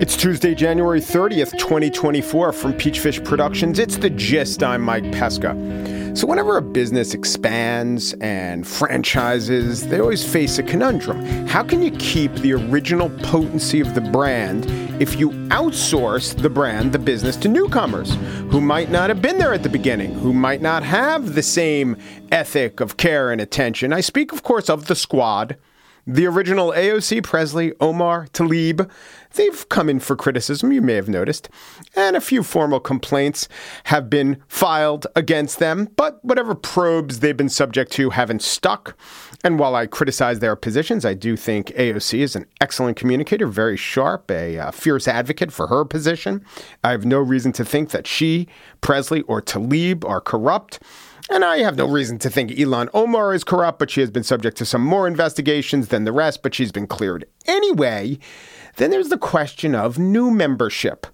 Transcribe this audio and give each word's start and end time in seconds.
It's 0.00 0.16
Tuesday, 0.16 0.54
January 0.54 1.02
30th, 1.02 1.58
2024 1.58 2.52
from 2.54 2.72
Peachfish 2.72 3.22
Productions. 3.22 3.78
It's 3.78 3.98
the 3.98 4.08
gist. 4.08 4.62
I'm 4.62 4.80
Mike 4.80 5.12
Pesca. 5.12 6.16
So, 6.16 6.26
whenever 6.26 6.56
a 6.56 6.62
business 6.62 7.12
expands 7.12 8.14
and 8.22 8.66
franchises, 8.66 9.86
they 9.86 10.00
always 10.00 10.26
face 10.26 10.58
a 10.58 10.62
conundrum. 10.62 11.46
How 11.46 11.62
can 11.62 11.82
you 11.82 11.90
keep 11.98 12.32
the 12.36 12.54
original 12.54 13.10
potency 13.22 13.80
of 13.80 13.94
the 13.94 14.00
brand 14.00 14.64
if 15.02 15.20
you 15.20 15.28
outsource 15.50 16.34
the 16.40 16.48
brand, 16.48 16.92
the 16.92 16.98
business, 16.98 17.36
to 17.36 17.48
newcomers 17.48 18.14
who 18.50 18.62
might 18.62 18.90
not 18.90 19.10
have 19.10 19.20
been 19.20 19.36
there 19.36 19.52
at 19.52 19.62
the 19.62 19.68
beginning, 19.68 20.14
who 20.14 20.32
might 20.32 20.62
not 20.62 20.82
have 20.84 21.34
the 21.34 21.42
same 21.42 21.98
ethic 22.32 22.80
of 22.80 22.96
care 22.96 23.30
and 23.30 23.42
attention? 23.42 23.92
I 23.92 24.00
speak, 24.00 24.32
of 24.32 24.42
course, 24.42 24.70
of 24.70 24.86
the 24.86 24.96
squad. 24.96 25.58
The 26.10 26.24
original 26.24 26.72
AOC 26.72 27.22
Presley, 27.22 27.74
Omar 27.82 28.28
Tlaib, 28.32 28.90
they've 29.34 29.68
come 29.68 29.90
in 29.90 30.00
for 30.00 30.16
criticism, 30.16 30.72
you 30.72 30.80
may 30.80 30.94
have 30.94 31.06
noticed, 31.06 31.50
and 31.94 32.16
a 32.16 32.20
few 32.22 32.42
formal 32.42 32.80
complaints 32.80 33.46
have 33.84 34.08
been 34.08 34.42
filed 34.48 35.06
against 35.14 35.58
them, 35.58 35.90
but 35.96 36.24
whatever 36.24 36.54
probes 36.54 37.20
they've 37.20 37.36
been 37.36 37.50
subject 37.50 37.92
to 37.92 38.08
haven't 38.08 38.40
stuck. 38.40 38.96
And 39.44 39.58
while 39.58 39.74
I 39.74 39.86
criticize 39.86 40.38
their 40.38 40.56
positions, 40.56 41.04
I 41.04 41.12
do 41.12 41.36
think 41.36 41.66
AOC 41.72 42.20
is 42.20 42.34
an 42.34 42.46
excellent 42.58 42.96
communicator, 42.96 43.46
very 43.46 43.76
sharp, 43.76 44.30
a 44.30 44.56
uh, 44.56 44.70
fierce 44.70 45.08
advocate 45.08 45.52
for 45.52 45.66
her 45.66 45.84
position. 45.84 46.42
I 46.82 46.92
have 46.92 47.04
no 47.04 47.18
reason 47.18 47.52
to 47.52 47.66
think 47.66 47.90
that 47.90 48.06
she, 48.06 48.48
Presley, 48.80 49.20
or 49.22 49.42
Tlaib 49.42 50.08
are 50.08 50.22
corrupt. 50.22 50.80
And 51.30 51.44
I 51.44 51.58
have 51.58 51.76
no 51.76 51.86
reason 51.86 52.18
to 52.20 52.30
think 52.30 52.50
Ilhan 52.52 52.88
Omar 52.94 53.34
is 53.34 53.44
corrupt, 53.44 53.78
but 53.78 53.90
she 53.90 54.00
has 54.00 54.10
been 54.10 54.22
subject 54.22 54.56
to 54.58 54.64
some 54.64 54.82
more 54.82 55.06
investigations 55.06 55.88
than 55.88 56.04
the 56.04 56.12
rest, 56.12 56.42
but 56.42 56.54
she's 56.54 56.72
been 56.72 56.86
cleared 56.86 57.26
anyway. 57.46 58.18
Then 58.76 58.90
there's 58.90 59.10
the 59.10 59.18
question 59.18 59.74
of 59.74 59.98
new 59.98 60.30
membership. 60.30 61.06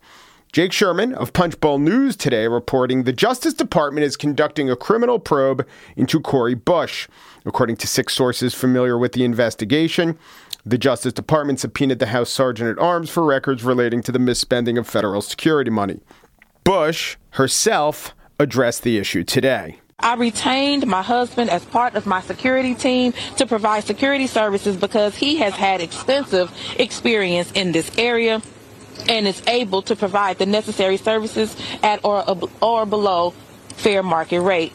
Jake 0.52 0.72
Sherman 0.72 1.14
of 1.14 1.32
Punchbowl 1.32 1.80
News 1.80 2.14
today 2.14 2.46
reporting 2.46 3.02
the 3.02 3.12
Justice 3.12 3.54
Department 3.54 4.04
is 4.04 4.16
conducting 4.16 4.70
a 4.70 4.76
criminal 4.76 5.18
probe 5.18 5.66
into 5.96 6.20
Cori 6.20 6.54
Bush. 6.54 7.08
According 7.44 7.74
to 7.78 7.88
six 7.88 8.14
sources 8.14 8.54
familiar 8.54 8.96
with 8.96 9.14
the 9.14 9.24
investigation, 9.24 10.16
the 10.64 10.78
Justice 10.78 11.12
Department 11.12 11.58
subpoenaed 11.58 11.98
the 11.98 12.06
House 12.06 12.30
Sergeant 12.30 12.70
at 12.70 12.82
Arms 12.82 13.10
for 13.10 13.24
records 13.24 13.64
relating 13.64 14.00
to 14.04 14.12
the 14.12 14.20
misspending 14.20 14.78
of 14.78 14.86
federal 14.86 15.22
security 15.22 15.72
money. 15.72 15.98
Bush 16.62 17.16
herself 17.30 18.14
addressed 18.38 18.84
the 18.84 18.96
issue 18.96 19.24
today. 19.24 19.80
I 19.98 20.14
retained 20.14 20.86
my 20.86 21.02
husband 21.02 21.50
as 21.50 21.64
part 21.64 21.94
of 21.94 22.04
my 22.06 22.20
security 22.20 22.74
team 22.74 23.12
to 23.36 23.46
provide 23.46 23.84
security 23.84 24.26
services 24.26 24.76
because 24.76 25.16
he 25.16 25.36
has 25.36 25.54
had 25.54 25.80
extensive 25.80 26.50
experience 26.78 27.52
in 27.52 27.72
this 27.72 27.90
area 27.96 28.42
and 29.08 29.26
is 29.26 29.42
able 29.46 29.82
to 29.82 29.96
provide 29.96 30.38
the 30.38 30.46
necessary 30.46 30.96
services 30.96 31.56
at 31.82 32.04
or, 32.04 32.24
or 32.60 32.86
below 32.86 33.30
fair 33.68 34.02
market 34.02 34.40
rate. 34.40 34.72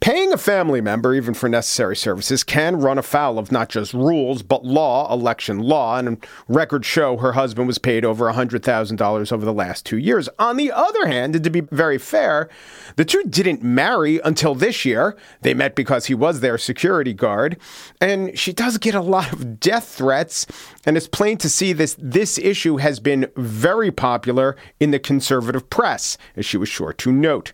Paying 0.00 0.32
a 0.32 0.38
family 0.38 0.80
member, 0.80 1.12
even 1.12 1.34
for 1.34 1.48
necessary 1.48 1.96
services, 1.96 2.44
can 2.44 2.76
run 2.76 2.98
afoul 2.98 3.36
of 3.36 3.50
not 3.50 3.68
just 3.68 3.92
rules, 3.92 4.44
but 4.44 4.64
law, 4.64 5.12
election 5.12 5.58
law. 5.58 5.98
And 5.98 6.24
records 6.46 6.86
show 6.86 7.16
her 7.16 7.32
husband 7.32 7.66
was 7.66 7.78
paid 7.78 8.04
over 8.04 8.32
$100,000 8.32 9.32
over 9.32 9.44
the 9.44 9.52
last 9.52 9.84
two 9.84 9.98
years. 9.98 10.28
On 10.38 10.56
the 10.56 10.70
other 10.70 11.08
hand, 11.08 11.34
and 11.34 11.42
to 11.42 11.50
be 11.50 11.62
very 11.62 11.98
fair, 11.98 12.48
the 12.94 13.04
two 13.04 13.24
didn't 13.24 13.64
marry 13.64 14.20
until 14.24 14.54
this 14.54 14.84
year. 14.84 15.16
They 15.42 15.52
met 15.52 15.74
because 15.74 16.06
he 16.06 16.14
was 16.14 16.40
their 16.40 16.58
security 16.58 17.12
guard. 17.12 17.58
And 18.00 18.38
she 18.38 18.52
does 18.52 18.78
get 18.78 18.94
a 18.94 19.00
lot 19.00 19.32
of 19.32 19.58
death 19.58 19.88
threats. 19.88 20.46
And 20.86 20.96
it's 20.96 21.08
plain 21.08 21.38
to 21.38 21.48
see 21.48 21.72
this, 21.72 21.96
this 21.98 22.38
issue 22.38 22.76
has 22.76 23.00
been 23.00 23.28
very 23.36 23.90
popular 23.90 24.54
in 24.78 24.92
the 24.92 25.00
conservative 25.00 25.68
press, 25.70 26.16
as 26.36 26.46
she 26.46 26.56
was 26.56 26.68
sure 26.68 26.92
to 26.92 27.10
note. 27.10 27.52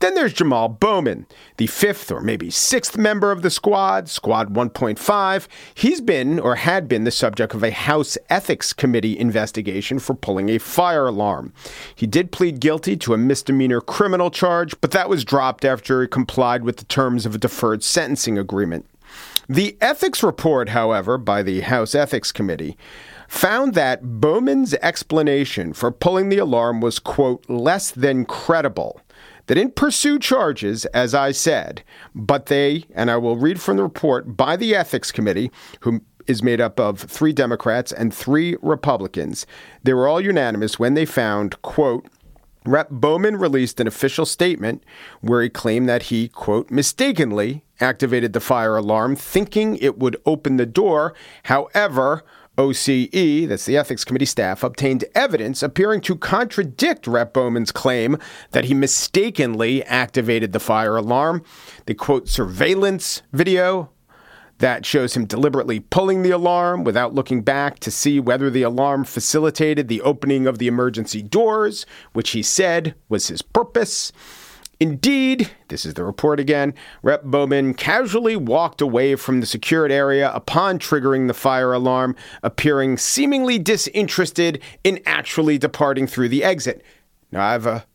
Then 0.00 0.14
there's 0.14 0.32
Jamal 0.32 0.68
Bowman, 0.68 1.26
the 1.56 1.66
fifth 1.66 2.10
or 2.10 2.20
maybe 2.20 2.50
sixth 2.50 2.98
member 2.98 3.30
of 3.30 3.42
the 3.42 3.50
squad, 3.50 4.08
Squad 4.08 4.52
1.5. 4.52 5.48
He's 5.74 6.00
been 6.00 6.38
or 6.38 6.56
had 6.56 6.88
been 6.88 7.04
the 7.04 7.10
subject 7.10 7.54
of 7.54 7.62
a 7.62 7.70
House 7.70 8.18
Ethics 8.28 8.72
Committee 8.72 9.18
investigation 9.18 9.98
for 9.98 10.14
pulling 10.14 10.48
a 10.48 10.58
fire 10.58 11.06
alarm. 11.06 11.52
He 11.94 12.06
did 12.06 12.32
plead 12.32 12.60
guilty 12.60 12.96
to 12.98 13.14
a 13.14 13.18
misdemeanor 13.18 13.80
criminal 13.80 14.30
charge, 14.30 14.78
but 14.80 14.90
that 14.90 15.08
was 15.08 15.24
dropped 15.24 15.64
after 15.64 16.02
he 16.02 16.08
complied 16.08 16.64
with 16.64 16.78
the 16.78 16.84
terms 16.84 17.24
of 17.24 17.34
a 17.34 17.38
deferred 17.38 17.82
sentencing 17.82 18.36
agreement. 18.36 18.86
The 19.48 19.76
ethics 19.80 20.22
report, 20.22 20.70
however, 20.70 21.18
by 21.18 21.42
the 21.42 21.60
House 21.60 21.94
Ethics 21.94 22.32
Committee, 22.32 22.76
found 23.28 23.74
that 23.74 24.20
Bowman's 24.20 24.74
explanation 24.74 25.72
for 25.72 25.90
pulling 25.90 26.30
the 26.30 26.38
alarm 26.38 26.80
was, 26.80 26.98
quote, 26.98 27.44
less 27.48 27.90
than 27.90 28.24
credible 28.24 29.00
they 29.46 29.54
didn't 29.54 29.76
pursue 29.76 30.18
charges, 30.18 30.84
as 30.86 31.14
I 31.14 31.32
said, 31.32 31.82
but 32.14 32.46
they, 32.46 32.84
and 32.94 33.10
I 33.10 33.16
will 33.16 33.36
read 33.36 33.60
from 33.60 33.76
the 33.76 33.82
report 33.82 34.36
by 34.36 34.56
the 34.56 34.74
Ethics 34.74 35.12
Committee, 35.12 35.50
who 35.80 36.00
is 36.26 36.42
made 36.42 36.60
up 36.60 36.80
of 36.80 37.00
three 37.00 37.32
Democrats 37.32 37.92
and 37.92 38.14
three 38.14 38.56
Republicans. 38.62 39.46
They 39.82 39.92
were 39.92 40.08
all 40.08 40.20
unanimous 40.20 40.78
when 40.78 40.94
they 40.94 41.04
found, 41.04 41.60
quote, 41.62 42.06
Rep. 42.66 42.88
Bowman 42.88 43.36
released 43.36 43.78
an 43.78 43.86
official 43.86 44.24
statement 44.24 44.82
where 45.20 45.42
he 45.42 45.50
claimed 45.50 45.86
that 45.86 46.04
he, 46.04 46.28
quote, 46.28 46.70
mistakenly 46.70 47.62
activated 47.78 48.32
the 48.32 48.40
fire 48.40 48.76
alarm 48.76 49.16
thinking 49.16 49.76
it 49.76 49.98
would 49.98 50.16
open 50.24 50.56
the 50.56 50.64
door. 50.64 51.12
However, 51.42 52.24
OCE, 52.56 53.48
that's 53.48 53.64
the 53.64 53.76
Ethics 53.76 54.04
Committee 54.04 54.24
staff, 54.24 54.62
obtained 54.62 55.04
evidence 55.14 55.62
appearing 55.62 56.00
to 56.02 56.16
contradict 56.16 57.06
Rep. 57.06 57.32
Bowman's 57.32 57.72
claim 57.72 58.16
that 58.52 58.66
he 58.66 58.74
mistakenly 58.74 59.82
activated 59.84 60.52
the 60.52 60.60
fire 60.60 60.96
alarm. 60.96 61.42
The 61.86 61.94
quote 61.94 62.28
surveillance 62.28 63.22
video 63.32 63.90
that 64.58 64.86
shows 64.86 65.16
him 65.16 65.24
deliberately 65.24 65.80
pulling 65.80 66.22
the 66.22 66.30
alarm 66.30 66.84
without 66.84 67.12
looking 67.12 67.42
back 67.42 67.80
to 67.80 67.90
see 67.90 68.20
whether 68.20 68.50
the 68.50 68.62
alarm 68.62 69.04
facilitated 69.04 69.88
the 69.88 70.00
opening 70.02 70.46
of 70.46 70.58
the 70.58 70.68
emergency 70.68 71.22
doors, 71.22 71.84
which 72.12 72.30
he 72.30 72.42
said 72.42 72.94
was 73.08 73.28
his 73.28 73.42
purpose. 73.42 74.12
Indeed, 74.80 75.50
this 75.68 75.86
is 75.86 75.94
the 75.94 76.04
report 76.04 76.40
again, 76.40 76.74
Rep 77.02 77.22
Bowman 77.22 77.74
casually 77.74 78.36
walked 78.36 78.80
away 78.80 79.14
from 79.14 79.40
the 79.40 79.46
secured 79.46 79.92
area 79.92 80.32
upon 80.32 80.78
triggering 80.78 81.28
the 81.28 81.34
fire 81.34 81.72
alarm, 81.72 82.16
appearing 82.42 82.98
seemingly 82.98 83.58
disinterested 83.58 84.60
in 84.82 85.00
actually 85.06 85.58
departing 85.58 86.06
through 86.06 86.28
the 86.28 86.42
exit. 86.42 86.82
Now, 87.30 87.46
I 87.46 87.52
have 87.52 87.66
a 87.66 87.86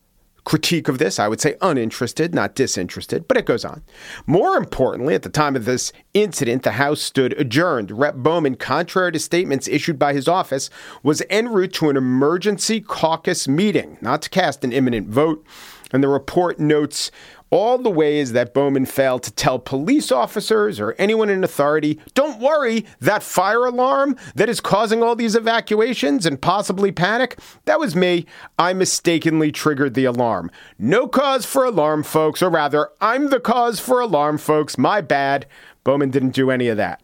critique 0.44 0.88
of 0.88 0.98
this. 0.98 1.18
I 1.18 1.28
would 1.28 1.40
say 1.40 1.56
uninterested, 1.60 2.34
not 2.34 2.54
disinterested, 2.54 3.28
but 3.28 3.36
it 3.36 3.46
goes 3.46 3.64
on. 3.64 3.82
More 4.26 4.56
importantly, 4.56 5.14
at 5.14 5.22
the 5.22 5.28
time 5.28 5.54
of 5.54 5.64
this 5.64 5.92
incident, 6.14 6.62
the 6.62 6.72
House 6.72 7.00
stood 7.00 7.38
adjourned. 7.38 7.90
Rep 7.90 8.16
Bowman, 8.16 8.56
contrary 8.56 9.12
to 9.12 9.18
statements 9.18 9.68
issued 9.68 9.98
by 9.98 10.12
his 10.12 10.28
office, 10.28 10.70
was 11.02 11.22
en 11.30 11.48
route 11.48 11.72
to 11.74 11.90
an 11.90 11.96
emergency 11.96 12.80
caucus 12.80 13.46
meeting, 13.46 13.98
not 14.00 14.22
to 14.22 14.30
cast 14.30 14.64
an 14.64 14.72
imminent 14.72 15.08
vote. 15.08 15.44
And 15.92 16.02
the 16.02 16.08
report 16.08 16.58
notes 16.58 17.10
all 17.50 17.78
the 17.78 17.90
ways 17.90 18.32
that 18.32 18.54
Bowman 18.54 18.86
failed 18.86 19.24
to 19.24 19.32
tell 19.32 19.58
police 19.58 20.12
officers 20.12 20.78
or 20.78 20.94
anyone 20.98 21.28
in 21.28 21.42
authority 21.42 21.98
don't 22.14 22.40
worry, 22.40 22.86
that 23.00 23.22
fire 23.22 23.66
alarm 23.66 24.16
that 24.36 24.48
is 24.48 24.60
causing 24.60 25.02
all 25.02 25.16
these 25.16 25.34
evacuations 25.34 26.26
and 26.26 26.40
possibly 26.40 26.92
panic, 26.92 27.38
that 27.64 27.80
was 27.80 27.96
me. 27.96 28.26
I 28.58 28.72
mistakenly 28.72 29.50
triggered 29.50 29.94
the 29.94 30.04
alarm. 30.04 30.50
No 30.78 31.08
cause 31.08 31.44
for 31.44 31.64
alarm, 31.64 32.04
folks, 32.04 32.40
or 32.40 32.50
rather, 32.50 32.90
I'm 33.00 33.30
the 33.30 33.40
cause 33.40 33.80
for 33.80 34.00
alarm, 34.00 34.38
folks. 34.38 34.78
My 34.78 35.00
bad. 35.00 35.46
Bowman 35.82 36.10
didn't 36.10 36.30
do 36.30 36.50
any 36.50 36.68
of 36.68 36.76
that. 36.76 37.02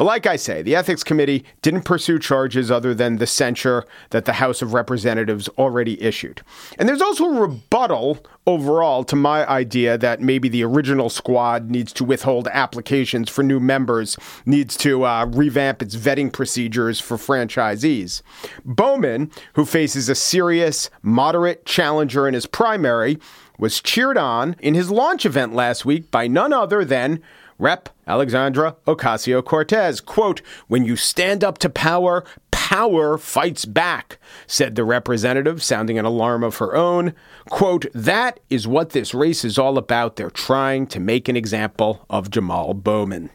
But 0.00 0.06
like 0.06 0.24
I 0.24 0.36
say, 0.36 0.62
the 0.62 0.74
Ethics 0.76 1.04
Committee 1.04 1.44
didn't 1.60 1.82
pursue 1.82 2.18
charges 2.18 2.70
other 2.70 2.94
than 2.94 3.18
the 3.18 3.26
censure 3.26 3.84
that 4.12 4.24
the 4.24 4.32
House 4.32 4.62
of 4.62 4.72
Representatives 4.72 5.46
already 5.58 6.02
issued. 6.02 6.40
And 6.78 6.88
there's 6.88 7.02
also 7.02 7.26
a 7.26 7.40
rebuttal 7.42 8.24
overall 8.46 9.04
to 9.04 9.14
my 9.14 9.46
idea 9.46 9.98
that 9.98 10.22
maybe 10.22 10.48
the 10.48 10.64
original 10.64 11.10
squad 11.10 11.68
needs 11.68 11.92
to 11.92 12.04
withhold 12.04 12.48
applications 12.48 13.28
for 13.28 13.42
new 13.42 13.60
members, 13.60 14.16
needs 14.46 14.74
to 14.78 15.04
uh, 15.04 15.26
revamp 15.26 15.82
its 15.82 15.96
vetting 15.96 16.32
procedures 16.32 16.98
for 16.98 17.18
franchisees. 17.18 18.22
Bowman, 18.64 19.30
who 19.52 19.66
faces 19.66 20.08
a 20.08 20.14
serious, 20.14 20.88
moderate 21.02 21.66
challenger 21.66 22.26
in 22.26 22.32
his 22.32 22.46
primary, 22.46 23.18
was 23.58 23.82
cheered 23.82 24.16
on 24.16 24.56
in 24.60 24.72
his 24.72 24.90
launch 24.90 25.26
event 25.26 25.54
last 25.54 25.84
week 25.84 26.10
by 26.10 26.26
none 26.26 26.54
other 26.54 26.86
than 26.86 27.22
Rep. 27.60 27.90
Alexandria 28.06 28.74
Ocasio 28.86 29.44
Cortez. 29.44 30.00
Quote, 30.00 30.40
when 30.66 30.84
you 30.84 30.96
stand 30.96 31.44
up 31.44 31.58
to 31.58 31.68
power, 31.68 32.24
power 32.50 33.18
fights 33.18 33.66
back, 33.66 34.18
said 34.46 34.74
the 34.74 34.84
representative, 34.84 35.62
sounding 35.62 35.98
an 35.98 36.06
alarm 36.06 36.42
of 36.42 36.56
her 36.56 36.74
own. 36.74 37.12
Quote, 37.50 37.86
that 37.92 38.40
is 38.48 38.66
what 38.66 38.90
this 38.90 39.12
race 39.12 39.44
is 39.44 39.58
all 39.58 39.76
about. 39.76 40.16
They're 40.16 40.30
trying 40.30 40.86
to 40.88 41.00
make 41.00 41.28
an 41.28 41.36
example 41.36 42.06
of 42.08 42.30
Jamal 42.30 42.74
Bowman. 42.74 43.30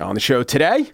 On 0.00 0.14
the 0.14 0.20
show 0.20 0.42
today, 0.42 0.92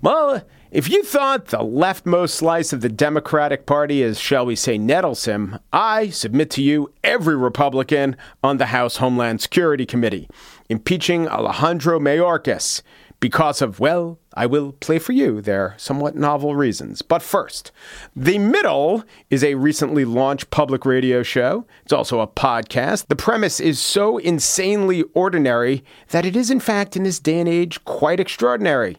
well, 0.00 0.42
if 0.70 0.90
you 0.90 1.02
thought 1.02 1.46
the 1.46 1.58
leftmost 1.58 2.30
slice 2.30 2.72
of 2.72 2.82
the 2.82 2.88
Democratic 2.88 3.66
Party 3.66 4.02
is, 4.02 4.20
shall 4.20 4.44
we 4.44 4.54
say, 4.54 4.78
nettlesome, 4.78 5.60
I 5.72 6.10
submit 6.10 6.50
to 6.52 6.62
you 6.62 6.92
every 7.02 7.36
Republican 7.36 8.16
on 8.42 8.58
the 8.58 8.66
House 8.66 8.98
Homeland 8.98 9.40
Security 9.40 9.86
Committee 9.86 10.28
impeaching 10.68 11.28
Alejandro 11.28 11.98
Mayorkas 11.98 12.82
because 13.20 13.60
of, 13.60 13.80
well, 13.80 14.18
I 14.34 14.46
will 14.46 14.72
play 14.72 14.98
for 14.98 15.12
you 15.12 15.40
their 15.40 15.74
somewhat 15.76 16.14
novel 16.14 16.54
reasons. 16.54 17.02
But 17.02 17.22
first, 17.22 17.72
The 18.14 18.38
Middle 18.38 19.02
is 19.30 19.42
a 19.42 19.56
recently 19.56 20.04
launched 20.04 20.50
public 20.50 20.86
radio 20.86 21.22
show. 21.22 21.66
It's 21.82 21.92
also 21.92 22.20
a 22.20 22.28
podcast. 22.28 23.08
The 23.08 23.16
premise 23.16 23.58
is 23.58 23.80
so 23.80 24.18
insanely 24.18 25.02
ordinary 25.14 25.84
that 26.10 26.24
it 26.24 26.36
is, 26.36 26.50
in 26.50 26.60
fact, 26.60 26.96
in 26.96 27.02
this 27.02 27.18
day 27.18 27.40
and 27.40 27.48
age, 27.48 27.84
quite 27.84 28.20
extraordinary. 28.20 28.98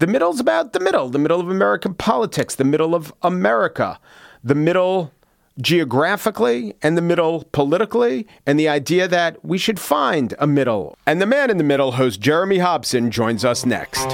The 0.00 0.06
middle's 0.06 0.40
about 0.40 0.72
the 0.72 0.80
middle, 0.80 1.08
the 1.08 1.18
middle 1.18 1.40
of 1.40 1.48
American 1.48 1.94
politics, 1.94 2.56
the 2.56 2.64
middle 2.64 2.94
of 2.94 3.14
America, 3.22 3.98
the 4.42 4.54
middle 4.54 5.12
geographically 5.60 6.74
and 6.82 6.96
the 6.96 7.02
middle 7.02 7.44
politically, 7.52 8.26
and 8.46 8.58
the 8.58 8.68
idea 8.68 9.08
that 9.08 9.44
we 9.44 9.58
should 9.58 9.78
find 9.78 10.34
a 10.38 10.46
middle. 10.46 10.96
And 11.06 11.20
the 11.20 11.26
man 11.26 11.50
in 11.50 11.58
the 11.58 11.64
middle, 11.64 11.92
host 11.92 12.20
Jeremy 12.20 12.58
Hobson, 12.58 13.10
joins 13.10 13.44
us 13.44 13.64
next. 13.64 14.04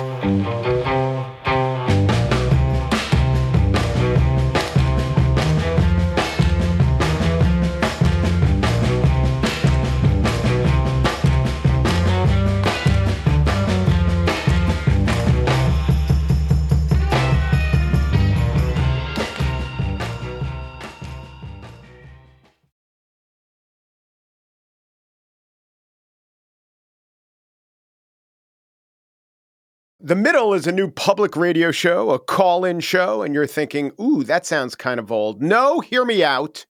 The 30.11 30.17
Middle 30.17 30.55
is 30.55 30.67
a 30.67 30.73
new 30.73 30.91
public 30.91 31.37
radio 31.37 31.71
show, 31.71 32.11
a 32.11 32.19
call 32.19 32.65
in 32.65 32.81
show, 32.81 33.23
and 33.23 33.33
you're 33.33 33.47
thinking, 33.47 33.93
ooh, 34.01 34.25
that 34.25 34.45
sounds 34.45 34.75
kind 34.75 34.99
of 34.99 35.12
old. 35.12 35.41
No, 35.41 35.79
hear 35.79 36.05
me 36.05 36.25
out. 36.25 36.67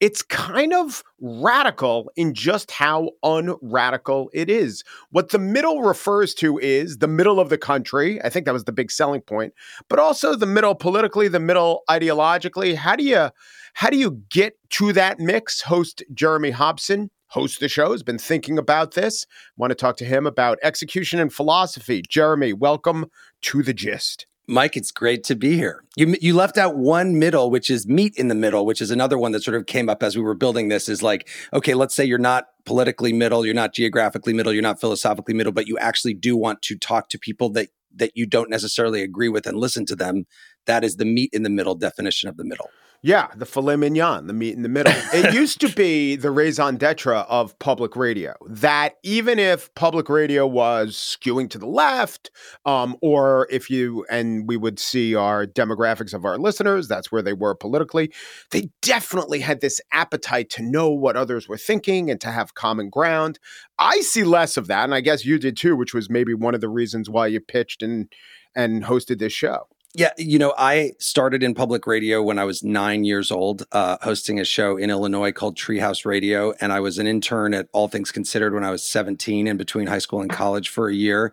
It's 0.00 0.22
kind 0.22 0.72
of 0.72 1.04
radical 1.20 2.10
in 2.16 2.32
just 2.32 2.70
how 2.70 3.10
unradical 3.22 4.30
it 4.32 4.48
is. 4.48 4.84
What 5.10 5.32
the 5.32 5.38
middle 5.38 5.82
refers 5.82 6.32
to 6.36 6.56
is 6.56 6.96
the 6.96 7.08
middle 7.08 7.38
of 7.38 7.50
the 7.50 7.58
country. 7.58 8.22
I 8.22 8.30
think 8.30 8.46
that 8.46 8.54
was 8.54 8.64
the 8.64 8.72
big 8.72 8.90
selling 8.90 9.20
point, 9.20 9.52
but 9.90 9.98
also 9.98 10.34
the 10.34 10.46
middle 10.46 10.74
politically, 10.74 11.28
the 11.28 11.40
middle 11.40 11.82
ideologically. 11.90 12.74
How 12.74 12.96
do 12.96 13.04
you 13.04 13.28
how 13.74 13.90
do 13.90 13.98
you 13.98 14.22
get 14.30 14.54
to 14.70 14.94
that 14.94 15.20
mix? 15.20 15.60
Host 15.60 16.02
Jeremy 16.14 16.52
Hobson 16.52 17.10
host 17.28 17.60
the 17.60 17.68
show, 17.68 17.92
has 17.92 18.02
been 18.02 18.18
thinking 18.18 18.58
about 18.58 18.92
this. 18.92 19.26
Want 19.56 19.70
to 19.70 19.74
talk 19.74 19.96
to 19.98 20.04
him 20.04 20.26
about 20.26 20.58
execution 20.62 21.20
and 21.20 21.32
philosophy. 21.32 22.02
Jeremy, 22.08 22.52
welcome 22.52 23.06
to 23.42 23.62
the 23.62 23.74
gist. 23.74 24.26
Mike, 24.50 24.78
it's 24.78 24.90
great 24.90 25.24
to 25.24 25.36
be 25.36 25.56
here. 25.56 25.84
You 25.94 26.16
you 26.22 26.34
left 26.34 26.56
out 26.56 26.76
one 26.76 27.18
middle, 27.18 27.50
which 27.50 27.68
is 27.68 27.86
meat 27.86 28.14
in 28.16 28.28
the 28.28 28.34
middle, 28.34 28.64
which 28.64 28.80
is 28.80 28.90
another 28.90 29.18
one 29.18 29.32
that 29.32 29.42
sort 29.42 29.58
of 29.58 29.66
came 29.66 29.90
up 29.90 30.02
as 30.02 30.16
we 30.16 30.22
were 30.22 30.34
building 30.34 30.68
this. 30.68 30.88
Is 30.88 31.02
like, 31.02 31.28
okay, 31.52 31.74
let's 31.74 31.94
say 31.94 32.06
you're 32.06 32.18
not 32.18 32.46
politically 32.64 33.12
middle, 33.12 33.44
you're 33.44 33.54
not 33.54 33.74
geographically 33.74 34.32
middle, 34.32 34.54
you're 34.54 34.62
not 34.62 34.80
philosophically 34.80 35.34
middle, 35.34 35.52
but 35.52 35.68
you 35.68 35.76
actually 35.76 36.14
do 36.14 36.34
want 36.34 36.62
to 36.62 36.78
talk 36.78 37.10
to 37.10 37.18
people 37.18 37.50
that 37.50 37.68
that 37.94 38.12
you 38.14 38.24
don't 38.24 38.48
necessarily 38.48 39.02
agree 39.02 39.28
with 39.28 39.46
and 39.46 39.58
listen 39.58 39.84
to 39.84 39.94
them. 39.94 40.24
That 40.64 40.82
is 40.82 40.96
the 40.96 41.04
meat 41.04 41.30
in 41.34 41.42
the 41.42 41.50
middle 41.50 41.74
definition 41.74 42.30
of 42.30 42.38
the 42.38 42.44
middle. 42.44 42.70
Yeah, 43.00 43.28
the 43.36 43.46
filet 43.46 43.76
mignon, 43.76 44.26
the 44.26 44.32
meat 44.32 44.56
in 44.56 44.62
the 44.62 44.68
middle. 44.68 44.92
it 45.12 45.32
used 45.40 45.60
to 45.60 45.68
be 45.68 46.16
the 46.16 46.32
raison 46.32 46.76
d'etre 46.76 47.14
of 47.14 47.56
public 47.60 47.94
radio. 47.94 48.34
That 48.48 48.96
even 49.04 49.38
if 49.38 49.72
public 49.74 50.08
radio 50.08 50.48
was 50.48 50.96
skewing 50.96 51.48
to 51.50 51.58
the 51.58 51.68
left, 51.68 52.32
um, 52.66 52.96
or 53.00 53.46
if 53.52 53.70
you 53.70 54.04
and 54.10 54.48
we 54.48 54.56
would 54.56 54.80
see 54.80 55.14
our 55.14 55.46
demographics 55.46 56.12
of 56.12 56.24
our 56.24 56.38
listeners, 56.38 56.88
that's 56.88 57.12
where 57.12 57.22
they 57.22 57.32
were 57.32 57.54
politically. 57.54 58.12
They 58.50 58.70
definitely 58.82 59.40
had 59.40 59.60
this 59.60 59.80
appetite 59.92 60.50
to 60.50 60.64
know 60.64 60.90
what 60.90 61.16
others 61.16 61.48
were 61.48 61.56
thinking 61.56 62.10
and 62.10 62.20
to 62.20 62.32
have 62.32 62.54
common 62.54 62.90
ground. 62.90 63.38
I 63.78 64.00
see 64.00 64.24
less 64.24 64.56
of 64.56 64.66
that, 64.66 64.82
and 64.82 64.94
I 64.94 65.02
guess 65.02 65.24
you 65.24 65.38
did 65.38 65.56
too, 65.56 65.76
which 65.76 65.94
was 65.94 66.10
maybe 66.10 66.34
one 66.34 66.56
of 66.56 66.60
the 66.60 66.68
reasons 66.68 67.08
why 67.08 67.28
you 67.28 67.38
pitched 67.38 67.80
and 67.80 68.12
and 68.56 68.82
hosted 68.82 69.20
this 69.20 69.32
show. 69.32 69.68
Yeah, 69.94 70.10
you 70.18 70.38
know, 70.38 70.52
I 70.58 70.92
started 70.98 71.42
in 71.42 71.54
public 71.54 71.86
radio 71.86 72.22
when 72.22 72.38
I 72.38 72.44
was 72.44 72.62
nine 72.62 73.04
years 73.04 73.30
old, 73.30 73.64
uh, 73.72 73.96
hosting 74.02 74.38
a 74.38 74.44
show 74.44 74.76
in 74.76 74.90
Illinois 74.90 75.32
called 75.32 75.56
Treehouse 75.56 76.04
Radio. 76.04 76.52
And 76.60 76.72
I 76.72 76.80
was 76.80 76.98
an 76.98 77.06
intern 77.06 77.54
at 77.54 77.68
All 77.72 77.88
Things 77.88 78.12
Considered 78.12 78.52
when 78.52 78.64
I 78.64 78.70
was 78.70 78.82
17 78.82 79.46
in 79.46 79.56
between 79.56 79.86
high 79.86 79.98
school 79.98 80.20
and 80.20 80.30
college 80.30 80.68
for 80.68 80.88
a 80.88 80.94
year 80.94 81.32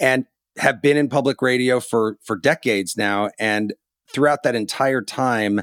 and 0.00 0.26
have 0.58 0.82
been 0.82 0.96
in 0.96 1.08
public 1.08 1.40
radio 1.40 1.78
for, 1.78 2.18
for 2.22 2.36
decades 2.36 2.96
now. 2.96 3.30
And 3.38 3.72
throughout 4.12 4.42
that 4.42 4.56
entire 4.56 5.02
time, 5.02 5.62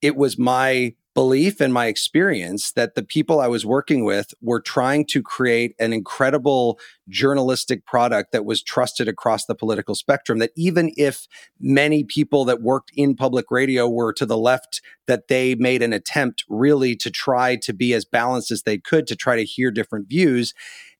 it 0.00 0.14
was 0.14 0.38
my 0.38 0.94
belief 1.16 1.62
and 1.62 1.72
my 1.72 1.86
experience 1.86 2.72
that 2.72 2.94
the 2.94 3.02
people 3.02 3.40
I 3.40 3.48
was 3.48 3.64
working 3.64 4.04
with 4.04 4.34
were 4.42 4.60
trying 4.60 5.06
to 5.06 5.22
create 5.22 5.74
an 5.78 5.94
incredible 5.94 6.78
journalistic 7.08 7.86
product 7.86 8.32
that 8.32 8.44
was 8.44 8.62
trusted 8.62 9.08
across 9.08 9.46
the 9.46 9.54
political 9.54 9.94
spectrum. 9.94 10.40
That 10.40 10.50
even 10.56 10.92
if 10.98 11.26
many 11.58 12.04
people 12.04 12.44
that 12.44 12.60
worked 12.60 12.92
in 12.94 13.16
public 13.16 13.46
radio 13.50 13.88
were 13.88 14.12
to 14.12 14.26
the 14.26 14.36
left, 14.36 14.82
that 15.06 15.28
they 15.28 15.54
made 15.54 15.80
an 15.82 15.94
attempt 15.94 16.44
really 16.50 16.94
to 16.96 17.10
try 17.10 17.56
to 17.56 17.72
be 17.72 17.94
as 17.94 18.04
balanced 18.04 18.50
as 18.50 18.64
they 18.64 18.76
could 18.76 19.06
to 19.06 19.16
try 19.16 19.36
to 19.36 19.44
hear 19.44 19.70
different 19.70 20.10
views. 20.10 20.52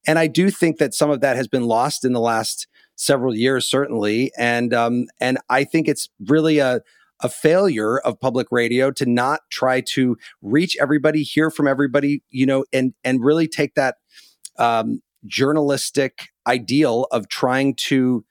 And 0.07 0.19
I 0.19 0.29
do 0.29 0.51
think 0.51 0.79
that 0.79 0.95
some 0.95 1.11
of 1.11 1.21
that 1.21 1.37
has 1.37 1.47
been 1.47 1.65
lost 1.65 2.07
in 2.07 2.15
the 2.15 2.21
last 2.21 2.67
several 2.95 3.37
years, 3.37 3.69
certainly. 3.69 4.33
And 4.39 4.73
um, 4.73 5.09
and 5.21 5.37
I 5.51 5.65
think 5.65 5.89
it's 5.89 6.09
really 6.25 6.59
a 6.59 6.81
a 7.21 7.29
failure 7.29 7.99
of 7.99 8.21
public 8.21 8.49
radio 8.51 8.91
to 8.91 9.07
not 9.07 9.41
try 9.51 9.81
to 9.81 10.17
reach 10.43 10.77
everybody, 10.81 11.23
hear 11.23 11.51
from 11.51 11.67
everybody, 11.67 12.23
you 12.31 12.47
know, 12.47 12.65
and 12.73 12.95
and 13.05 13.25
really 13.25 13.49
take 13.49 13.75
that 13.75 13.97
um, 14.59 15.01
journalistic 15.27 16.29
ideal 16.47 17.07
of 17.11 17.29
trying 17.29 17.75
to 17.75 18.25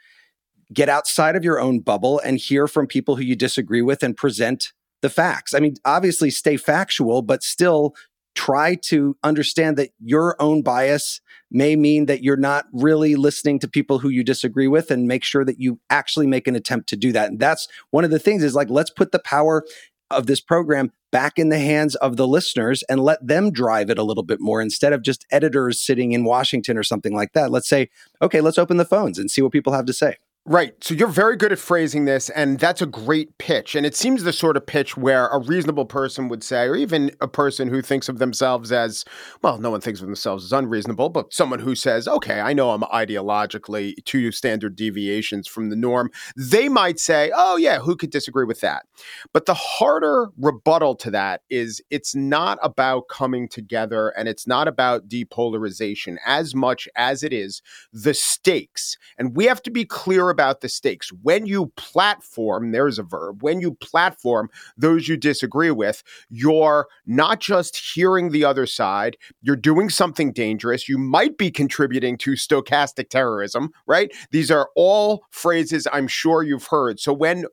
get 0.73 0.89
outside 0.89 1.35
of 1.35 1.43
your 1.43 1.59
own 1.59 1.79
bubble 1.79 2.19
and 2.19 2.37
hear 2.37 2.67
from 2.67 2.87
people 2.87 3.15
who 3.15 3.23
you 3.23 3.35
disagree 3.35 3.81
with 3.81 4.03
and 4.03 4.17
present 4.17 4.73
the 5.01 5.09
facts. 5.09 5.53
I 5.53 5.59
mean, 5.59 5.75
obviously 5.85 6.29
stay 6.29 6.57
factual, 6.57 7.21
but 7.21 7.43
still 7.43 7.93
try 8.35 8.75
to 8.75 9.17
understand 9.23 9.77
that 9.77 9.91
your 9.99 10.35
own 10.39 10.61
bias 10.61 11.21
may 11.49 11.75
mean 11.75 12.05
that 12.05 12.23
you're 12.23 12.37
not 12.37 12.65
really 12.73 13.15
listening 13.15 13.59
to 13.59 13.67
people 13.67 13.99
who 13.99 14.09
you 14.09 14.23
disagree 14.23 14.67
with 14.67 14.91
and 14.91 15.07
make 15.07 15.23
sure 15.23 15.45
that 15.45 15.59
you 15.59 15.79
actually 15.89 16.27
make 16.27 16.47
an 16.47 16.55
attempt 16.55 16.89
to 16.89 16.97
do 16.97 17.11
that. 17.13 17.29
And 17.29 17.39
that's 17.39 17.67
one 17.91 18.03
of 18.03 18.11
the 18.11 18.19
things 18.19 18.43
is 18.43 18.53
like, 18.53 18.69
let's 18.69 18.89
put 18.89 19.11
the 19.11 19.19
power 19.19 19.63
of 20.11 20.27
this 20.27 20.41
program 20.41 20.91
back 21.11 21.39
in 21.39 21.49
the 21.49 21.59
hands 21.59 21.95
of 21.95 22.17
the 22.17 22.27
listeners 22.27 22.83
and 22.89 22.99
let 22.99 23.25
them 23.25 23.51
drive 23.51 23.89
it 23.89 23.97
a 23.97 24.03
little 24.03 24.23
bit 24.23 24.39
more 24.41 24.61
instead 24.61 24.93
of 24.93 25.01
just 25.01 25.25
editors 25.31 25.79
sitting 25.79 26.11
in 26.11 26.25
Washington 26.25 26.77
or 26.77 26.83
something 26.83 27.15
like 27.15 27.33
that. 27.33 27.51
Let's 27.51 27.69
say, 27.69 27.89
okay, 28.21 28.41
let's 28.41 28.57
open 28.57 28.77
the 28.77 28.85
phones 28.85 29.17
and 29.17 29.31
see 29.31 29.41
what 29.41 29.51
people 29.51 29.73
have 29.73 29.85
to 29.85 29.93
say. 29.93 30.17
Right. 30.47 30.75
So 30.83 30.93
you're 30.93 31.07
very 31.07 31.37
good 31.37 31.51
at 31.51 31.57
phrasing 31.57 32.05
this, 32.05 32.29
and 32.29 32.59
that's 32.59 32.79
a 32.79 32.85
great 32.85 33.35
pitch. 33.39 33.73
And 33.73 33.83
it 33.83 33.95
seems 33.95 34.21
the 34.21 34.31
sort 34.31 34.55
of 34.55 34.67
pitch 34.67 34.95
where 34.95 35.25
a 35.29 35.39
reasonable 35.39 35.87
person 35.87 36.29
would 36.29 36.43
say, 36.43 36.67
or 36.67 36.75
even 36.75 37.09
a 37.19 37.27
person 37.27 37.67
who 37.67 37.81
thinks 37.81 38.07
of 38.09 38.19
themselves 38.19 38.71
as, 38.71 39.05
well, 39.41 39.57
no 39.57 39.71
one 39.71 39.81
thinks 39.81 40.01
of 40.01 40.05
themselves 40.05 40.45
as 40.45 40.51
unreasonable, 40.51 41.09
but 41.09 41.33
someone 41.33 41.57
who 41.57 41.73
says, 41.73 42.07
okay, 42.07 42.41
I 42.41 42.53
know 42.53 42.69
I'm 42.69 42.83
ideologically 42.83 43.95
two 44.05 44.31
standard 44.31 44.75
deviations 44.75 45.47
from 45.47 45.71
the 45.71 45.75
norm, 45.75 46.11
they 46.37 46.69
might 46.69 46.99
say, 46.99 47.31
oh, 47.35 47.57
yeah, 47.57 47.79
who 47.79 47.95
could 47.95 48.11
disagree 48.11 48.45
with 48.45 48.61
that? 48.61 48.85
But 49.33 49.47
the 49.47 49.55
harder 49.55 50.27
rebuttal 50.37 50.93
to 50.97 51.09
that 51.09 51.41
is 51.49 51.81
it's 51.89 52.13
not 52.13 52.59
about 52.61 53.07
coming 53.09 53.47
together 53.47 54.09
and 54.09 54.27
it's 54.27 54.45
not 54.45 54.67
about 54.67 55.09
depolarization 55.09 56.17
as 56.23 56.53
much 56.53 56.87
as 56.95 57.23
it 57.23 57.33
is 57.33 57.63
the 57.91 58.13
stakes. 58.13 58.95
And 59.17 59.35
we 59.35 59.45
have 59.45 59.63
to 59.63 59.71
be 59.71 59.85
clear 59.85 60.34
about 60.35 60.59
the 60.59 60.67
stakes. 60.67 61.09
When 61.21 61.45
you 61.45 61.71
platform, 61.77 62.71
there's 62.73 62.99
a 62.99 63.03
verb, 63.03 63.41
when 63.41 63.61
you 63.61 63.75
platform 63.75 64.49
those 64.75 65.07
you 65.07 65.15
disagree 65.15 65.71
with, 65.71 66.03
you're 66.29 66.87
not 67.05 67.39
just 67.39 67.77
hearing 67.77 68.31
the 68.31 68.43
other 68.43 68.65
side, 68.65 69.15
you're 69.41 69.55
doing 69.55 69.89
something 69.89 70.33
dangerous. 70.33 70.89
You 70.89 70.97
might 70.97 71.37
be 71.37 71.49
contributing 71.49 72.17
to 72.17 72.31
stochastic 72.31 73.07
terrorism, 73.07 73.71
right? 73.87 74.11
These 74.31 74.51
are 74.51 74.69
all 74.75 75.23
phrases 75.29 75.87
I'm 75.93 76.09
sure 76.09 76.43
you've 76.43 76.67
heard. 76.67 76.99
So 76.99 77.13
when 77.13 77.45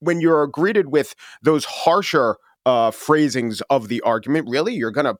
when 0.00 0.22
you're 0.22 0.46
greeted 0.46 0.88
with 0.88 1.14
those 1.42 1.66
harsher 1.66 2.36
uh, 2.64 2.90
phrasings 2.90 3.60
of 3.68 3.88
the 3.88 4.00
argument, 4.00 4.48
really, 4.48 4.74
you're 4.74 4.90
going 4.90 5.04
to 5.04 5.16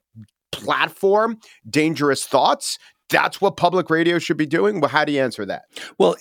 platform 0.53 1.39
dangerous 1.69 2.25
thoughts. 2.25 2.79
That's 3.11 3.41
what 3.41 3.57
public 3.57 3.91
radio 3.91 4.19
should 4.19 4.37
be 4.39 4.47
doing. 4.47 4.81
Well, 4.81 4.91
how 4.91 5.05
do 5.05 5.13
you 5.13 5.21
answer 5.21 5.45
that? 5.47 5.65
Well, 5.99 6.17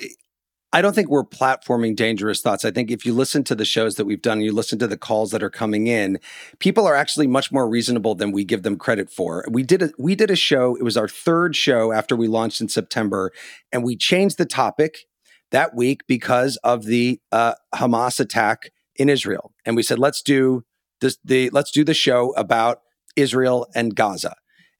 I 0.73 0.81
don't 0.81 0.93
think 0.95 1.07
we're 1.07 1.23
platforming 1.23 1.95
dangerous 1.95 2.41
thoughts. 2.41 2.65
I 2.65 2.71
think 2.71 2.89
if 2.89 3.05
you 3.05 3.13
listen 3.13 3.43
to 3.43 3.53
the 3.53 3.63
shows 3.63 3.95
that 3.95 4.05
we've 4.05 4.23
done, 4.23 4.41
you 4.41 4.51
listen 4.51 4.79
to 4.79 4.87
the 4.87 4.97
calls 4.97 5.29
that 5.29 5.43
are 5.43 5.49
coming 5.51 5.85
in, 5.85 6.19
people 6.57 6.87
are 6.87 6.95
actually 6.95 7.27
much 7.27 7.51
more 7.51 7.69
reasonable 7.69 8.15
than 8.15 8.31
we 8.31 8.43
give 8.43 8.63
them 8.63 8.77
credit 8.77 9.11
for. 9.11 9.45
We 9.49 9.61
did 9.61 9.83
a 9.83 9.91
we 9.99 10.15
did 10.15 10.31
a 10.31 10.35
show, 10.35 10.75
it 10.75 10.83
was 10.83 10.97
our 10.97 11.07
third 11.07 11.55
show 11.55 11.91
after 11.91 12.15
we 12.15 12.27
launched 12.27 12.59
in 12.59 12.69
September, 12.69 13.31
and 13.71 13.83
we 13.83 13.95
changed 13.95 14.39
the 14.39 14.47
topic 14.47 15.05
that 15.51 15.75
week 15.75 16.01
because 16.07 16.57
of 16.63 16.85
the 16.85 17.21
uh, 17.31 17.53
Hamas 17.75 18.19
attack 18.19 18.71
in 18.95 19.09
Israel. 19.09 19.53
And 19.65 19.75
we 19.75 19.83
said, 19.83 19.99
let's 19.99 20.23
do 20.23 20.63
this 21.01 21.19
the 21.23 21.51
let's 21.51 21.69
do 21.69 21.83
the 21.83 21.93
show 21.93 22.31
about 22.31 22.81
Israel 23.15 23.67
and 23.75 23.95
Gaza. 23.95 24.35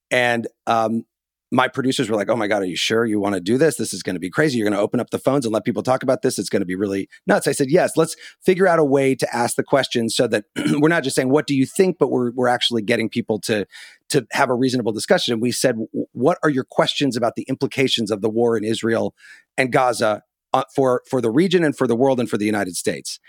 And 0.10 0.48
um, 0.66 1.06
my 1.54 1.68
producers 1.68 2.10
were 2.10 2.16
like, 2.16 2.30
"Oh 2.30 2.36
my 2.36 2.48
god, 2.48 2.64
are 2.64 2.66
you 2.66 2.76
sure 2.76 3.06
you 3.06 3.20
want 3.20 3.36
to 3.36 3.40
do 3.40 3.60
this? 3.60 3.78
This 3.78 3.94
is 3.94 4.02
going 4.02 4.16
to 4.16 4.20
be 4.20 4.32
crazy. 4.32 4.58
You're 4.58 4.68
going 4.68 4.78
to 4.78 4.82
open 4.82 5.00
up 5.00 5.12
the 5.12 5.20
phones 5.20 5.46
and 5.46 5.54
let 5.54 5.64
people 5.64 5.84
talk 5.84 6.02
about 6.02 6.24
this. 6.24 6.40
It's 6.40 6.50
going 6.50 6.64
to 6.64 6.66
be 6.66 6.76
really 6.76 7.08
nuts." 7.28 7.48
I 7.48 7.52
said, 7.52 7.70
"Yes, 7.70 7.96
let's 7.96 8.16
figure 8.44 8.68
out 8.68 8.80
a 8.80 8.84
way 8.84 9.14
to 9.14 9.36
ask 9.36 9.56
the 9.56 9.64
questions 9.64 10.16
so 10.16 10.26
that 10.28 10.46
we're 10.80 10.90
not 10.90 11.04
just 11.04 11.16
saying 11.16 11.30
what 11.30 11.46
do 11.46 11.56
you 11.56 11.68
think, 11.68 11.98
but 12.00 12.10
we're 12.10 12.32
we're 12.32 12.48
actually 12.48 12.82
getting 12.82 13.08
people 13.08 13.40
to 13.42 13.68
to 14.10 14.26
have 14.32 14.50
a 14.50 14.56
reasonable 14.56 14.92
discussion." 14.92 15.32
And 15.32 15.42
we 15.44 15.52
said, 15.52 15.78
"What 16.14 16.40
are 16.42 16.50
your 16.50 16.64
questions 16.64 17.16
about 17.16 17.36
the 17.36 17.44
implications 17.44 18.10
of 18.10 18.22
the 18.22 18.30
war 18.30 18.58
in 18.58 18.64
Israel 18.64 19.14
and 19.56 19.72
Gaza 19.72 20.24
uh, 20.54 20.64
for 20.76 21.04
for 21.08 21.22
the 21.22 21.32
region 21.32 21.64
and 21.64 21.78
for 21.78 21.86
the 21.86 21.96
world 21.96 22.20
and 22.20 22.28
for 22.28 22.40
the 22.40 22.46
United 22.46 22.76
States?" 22.76 23.20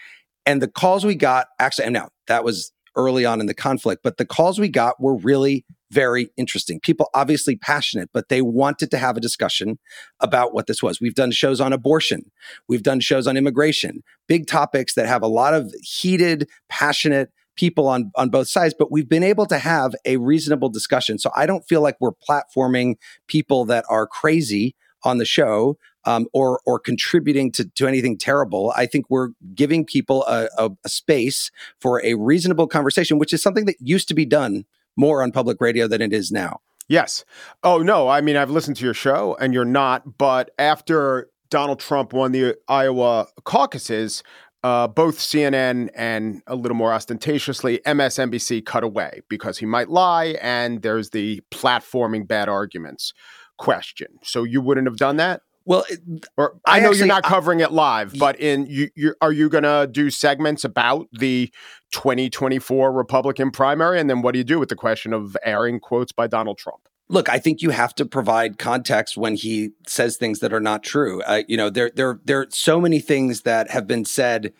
And 0.47 0.63
the 0.63 0.69
calls 0.69 1.05
we 1.05 1.15
got 1.15 1.49
actually, 1.59 1.87
and 1.87 1.95
now 1.95 2.09
that 2.27 2.43
was 2.43 2.73
early 2.97 3.27
on 3.27 3.41
in 3.41 3.47
the 3.47 3.55
conflict, 3.55 4.03
but 4.03 4.17
the 4.17 4.25
calls 4.25 4.59
we 4.59 4.69
got 4.69 4.99
were 4.99 5.17
really 5.17 5.67
very 5.91 6.31
interesting. 6.37 6.81
People 6.81 7.09
obviously 7.15 7.57
passionate, 7.57 8.11
but 8.13 8.29
they 8.29 8.43
wanted 8.43 8.91
to 8.91 8.99
have 8.99 9.17
a 9.17 9.21
discussion 9.21 9.79
about 10.21 10.55
what 10.55 10.67
this 10.67 10.83
was. 10.83 11.01
We've 11.01 11.15
done 11.15 11.31
shows 11.31 11.61
on 11.61 11.73
abortion, 11.73 12.31
we've 12.69 12.83
done 12.83 13.01
shows 13.01 13.27
on 13.27 13.37
immigration, 13.37 14.03
big 14.27 14.47
topics 14.47 14.95
that 14.95 15.07
have 15.07 15.23
a 15.23 15.29
lot 15.29 15.55
of 15.55 15.73
heated, 15.83 16.49
passionate 16.69 17.31
people 17.57 17.87
on 17.87 18.11
on 18.17 18.31
both 18.31 18.49
sides 18.49 18.75
but 18.77 18.91
we've 18.91 19.09
been 19.09 19.23
able 19.23 19.47
to 19.47 19.59
have 19.59 19.95
a 20.05 20.17
reasonable 20.17 20.69
discussion 20.69 21.21
so 21.21 21.31
i 21.37 21.47
don't 21.47 21.63
feel 21.69 21.81
like 21.81 21.95
we're 22.01 22.11
platforming 22.29 22.97
people 23.29 23.65
that 23.65 23.85
are 23.89 24.09
crazy 24.09 24.75
on 25.05 25.19
the 25.19 25.25
show 25.25 25.79
um, 26.05 26.27
or 26.33 26.61
or 26.67 26.79
contributing 26.79 27.51
to, 27.53 27.69
to 27.77 27.87
anything 27.87 28.19
terrible. 28.19 28.73
I 28.77 28.87
think 28.87 29.07
we're 29.09 29.31
giving 29.55 29.85
people 29.85 30.25
a, 30.27 30.49
a, 30.59 30.71
a 30.85 30.89
space 30.89 31.51
for 31.81 32.05
a 32.05 32.15
reasonable 32.15 32.67
conversation, 32.67 33.19
which 33.19 33.33
is 33.33 33.43
something 33.43 33.65
that 33.67 33.77
used 33.81 34.09
to 34.09 34.15
be 34.15 34.27
done 34.27 34.65
more 34.97 35.23
on 35.23 35.33
public 35.33 35.61
radio 35.61 35.87
than 35.87 36.03
it 36.03 36.13
is 36.13 36.31
now. 36.31 36.61
Yes. 36.89 37.25
Oh 37.63 37.79
no, 37.79 38.09
I 38.09 38.21
mean 38.21 38.37
I've 38.37 38.51
listened 38.51 38.77
to 38.77 38.85
your 38.85 38.95
show 38.95 39.37
and 39.41 39.55
you're 39.55 39.65
not, 39.65 40.19
but 40.19 40.51
after 40.59 41.31
Donald 41.51 41.81
Trump 41.81 42.13
won 42.13 42.33
the 42.33 42.57
Iowa 42.69 43.27
caucuses, 43.45 44.23
uh, 44.65 44.89
both 44.89 45.19
CNN 45.19 45.91
and 45.95 46.43
a 46.47 46.57
little 46.57 46.77
more 46.77 46.93
ostentatiously 46.93 47.81
MSNBC 47.87 48.65
cut 48.65 48.83
away 48.83 49.21
because 49.29 49.59
he 49.59 49.67
might 49.67 49.91
lie, 49.91 50.37
and 50.41 50.81
there's 50.81 51.11
the 51.11 51.43
platforming 51.51 52.27
bad 52.27 52.49
arguments 52.49 53.13
question. 53.59 54.09
So 54.23 54.43
you 54.43 54.63
wouldn't 54.63 54.87
have 54.87 54.97
done 54.97 55.17
that? 55.19 55.43
Well, 55.67 55.85
or 56.37 56.59
I, 56.67 56.77
I 56.77 56.81
know 56.81 56.89
actually, 56.89 56.99
you're 56.99 57.07
not 57.07 57.23
covering 57.23 57.63
I, 57.63 57.65
it 57.65 57.73
live, 57.73 58.19
but 58.19 58.39
in 58.39 58.67
you, 58.67 58.91
you 58.95 59.15
are 59.21 59.33
you 59.33 59.49
going 59.49 59.65
to 59.65 59.89
do 59.91 60.11
segments 60.11 60.63
about 60.65 61.09
the 61.13 61.51
2024 61.93 62.93
Republican 62.93 63.51
primary, 63.51 63.99
and 63.99 64.11
then 64.11 64.21
what 64.21 64.33
do 64.33 64.39
you 64.39 64.45
do 64.45 64.59
with 64.59 64.69
the 64.69 64.77
question 64.77 65.13
of 65.13 65.37
airing 65.43 65.81
quotes 65.81 66.13
by 66.13 66.27
Donald 66.27 66.59
Trump? 66.59 66.81
Look, 67.09 67.29
I 67.29 67.39
think 67.39 67.63
you 67.63 67.71
have 67.71 67.95
to 67.97 68.05
provide 68.05 68.59
context 68.59 69.17
when 69.17 69.37
he 69.37 69.71
says 69.87 70.17
things 70.17 70.41
that 70.41 70.53
are 70.53 70.61
not 70.61 70.83
true. 70.83 71.23
Uh, 71.23 71.43
you 71.49 71.57
know, 71.57 71.71
there 71.71 71.91
there 71.95 72.21
there 72.25 72.41
are 72.41 72.47
so 72.51 72.81
many 72.81 72.99
things 72.99 73.43
that 73.43 73.71
have 73.71 73.87
been 73.87 74.05
said 74.05 74.53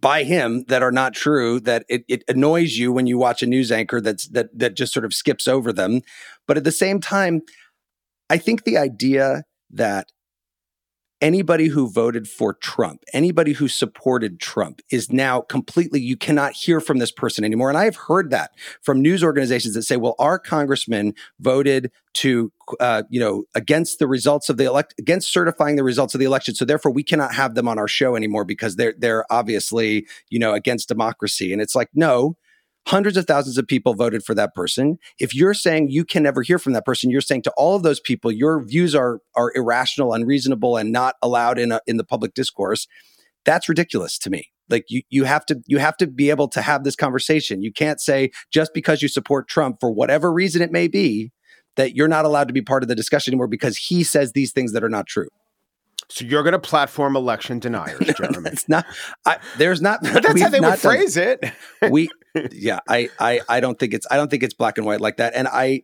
by 0.00 0.24
him 0.24 0.64
that 0.68 0.82
are 0.82 0.92
not 0.92 1.14
true 1.14 1.60
that 1.60 1.84
it, 1.88 2.04
it 2.08 2.24
annoys 2.28 2.76
you 2.76 2.92
when 2.92 3.06
you 3.06 3.16
watch 3.16 3.42
a 3.42 3.46
news 3.46 3.70
anchor 3.70 4.00
that's 4.00 4.28
that 4.28 4.48
that 4.58 4.74
just 4.74 4.92
sort 4.92 5.04
of 5.04 5.14
skips 5.14 5.46
over 5.46 5.72
them. 5.72 6.00
But 6.46 6.56
at 6.56 6.64
the 6.64 6.72
same 6.72 7.00
time, 7.00 7.42
I 8.28 8.38
think 8.38 8.64
the 8.64 8.78
idea 8.78 9.44
that 9.70 10.10
anybody 11.22 11.68
who 11.68 11.88
voted 11.88 12.28
for 12.28 12.52
Trump, 12.54 13.04
anybody 13.14 13.52
who 13.52 13.68
supported 13.68 14.40
Trump 14.40 14.82
is 14.90 15.10
now 15.10 15.40
completely, 15.40 16.00
you 16.00 16.16
cannot 16.16 16.52
hear 16.52 16.80
from 16.80 16.98
this 16.98 17.12
person 17.12 17.44
anymore. 17.44 17.68
And 17.68 17.78
I 17.78 17.84
have 17.84 17.96
heard 17.96 18.30
that 18.30 18.50
from 18.82 19.00
news 19.00 19.22
organizations 19.22 19.74
that 19.74 19.84
say, 19.84 19.96
well, 19.96 20.16
our 20.18 20.38
congressman 20.38 21.14
voted 21.38 21.90
to, 22.14 22.52
uh, 22.80 23.04
you 23.08 23.20
know, 23.20 23.44
against 23.54 24.00
the 24.00 24.08
results 24.08 24.50
of 24.50 24.56
the 24.56 24.64
elect, 24.64 24.94
against 24.98 25.32
certifying 25.32 25.76
the 25.76 25.84
results 25.84 26.14
of 26.14 26.18
the 26.18 26.26
election. 26.26 26.54
So 26.54 26.64
therefore 26.64 26.92
we 26.92 27.04
cannot 27.04 27.32
have 27.34 27.54
them 27.54 27.68
on 27.68 27.78
our 27.78 27.88
show 27.88 28.16
anymore 28.16 28.44
because 28.44 28.76
they're, 28.76 28.94
they're 28.98 29.24
obviously, 29.32 30.06
you 30.28 30.40
know, 30.40 30.52
against 30.52 30.88
democracy. 30.88 31.52
And 31.52 31.62
it's 31.62 31.76
like, 31.76 31.88
no, 31.94 32.36
Hundreds 32.86 33.16
of 33.16 33.26
thousands 33.26 33.58
of 33.58 33.66
people 33.66 33.94
voted 33.94 34.24
for 34.24 34.34
that 34.34 34.54
person. 34.54 34.98
If 35.20 35.34
you're 35.34 35.54
saying 35.54 35.90
you 35.90 36.04
can 36.04 36.24
never 36.24 36.42
hear 36.42 36.58
from 36.58 36.72
that 36.72 36.84
person, 36.84 37.10
you're 37.10 37.20
saying 37.20 37.42
to 37.42 37.52
all 37.56 37.76
of 37.76 37.84
those 37.84 38.00
people, 38.00 38.32
your 38.32 38.62
views 38.62 38.94
are 38.94 39.20
are 39.36 39.52
irrational, 39.54 40.12
unreasonable, 40.12 40.76
and 40.76 40.90
not 40.90 41.14
allowed 41.22 41.58
in 41.58 41.72
a, 41.72 41.80
in 41.86 41.96
the 41.96 42.04
public 42.04 42.34
discourse. 42.34 42.88
That's 43.44 43.68
ridiculous 43.68 44.18
to 44.18 44.30
me. 44.30 44.48
Like 44.68 44.86
you, 44.88 45.02
you 45.10 45.24
have 45.24 45.46
to 45.46 45.60
you 45.66 45.78
have 45.78 45.96
to 45.98 46.06
be 46.06 46.30
able 46.30 46.48
to 46.48 46.62
have 46.62 46.82
this 46.82 46.96
conversation. 46.96 47.62
You 47.62 47.72
can't 47.72 48.00
say 48.00 48.30
just 48.50 48.74
because 48.74 49.02
you 49.02 49.08
support 49.08 49.48
Trump 49.48 49.78
for 49.80 49.90
whatever 49.90 50.32
reason 50.32 50.62
it 50.62 50.72
may 50.72 50.88
be 50.88 51.30
that 51.76 51.94
you're 51.94 52.08
not 52.08 52.24
allowed 52.24 52.48
to 52.48 52.54
be 52.54 52.62
part 52.62 52.82
of 52.82 52.88
the 52.88 52.94
discussion 52.94 53.32
anymore 53.32 53.46
because 53.46 53.76
he 53.76 54.02
says 54.02 54.32
these 54.32 54.52
things 54.52 54.72
that 54.72 54.82
are 54.82 54.88
not 54.88 55.06
true. 55.06 55.28
So 56.08 56.24
you're 56.24 56.42
going 56.42 56.52
to 56.52 56.58
platform 56.58 57.16
election 57.16 57.58
deniers, 57.58 58.06
Jeremy? 58.16 58.50
it's 58.50 58.68
not. 58.68 58.84
I, 59.24 59.38
there's 59.56 59.80
not. 59.80 60.00
But 60.02 60.22
that's 60.22 60.40
how 60.40 60.50
they 60.50 60.60
would 60.60 60.78
phrase 60.78 61.14
done, 61.14 61.38
it. 61.80 61.90
we, 61.90 62.10
yeah, 62.52 62.80
I, 62.88 63.08
I, 63.18 63.40
I 63.48 63.60
don't 63.60 63.78
think 63.78 63.94
it's. 63.94 64.06
I 64.10 64.16
don't 64.16 64.30
think 64.30 64.42
it's 64.42 64.54
black 64.54 64.78
and 64.78 64.86
white 64.86 65.00
like 65.00 65.16
that. 65.18 65.34
And 65.34 65.48
I, 65.48 65.82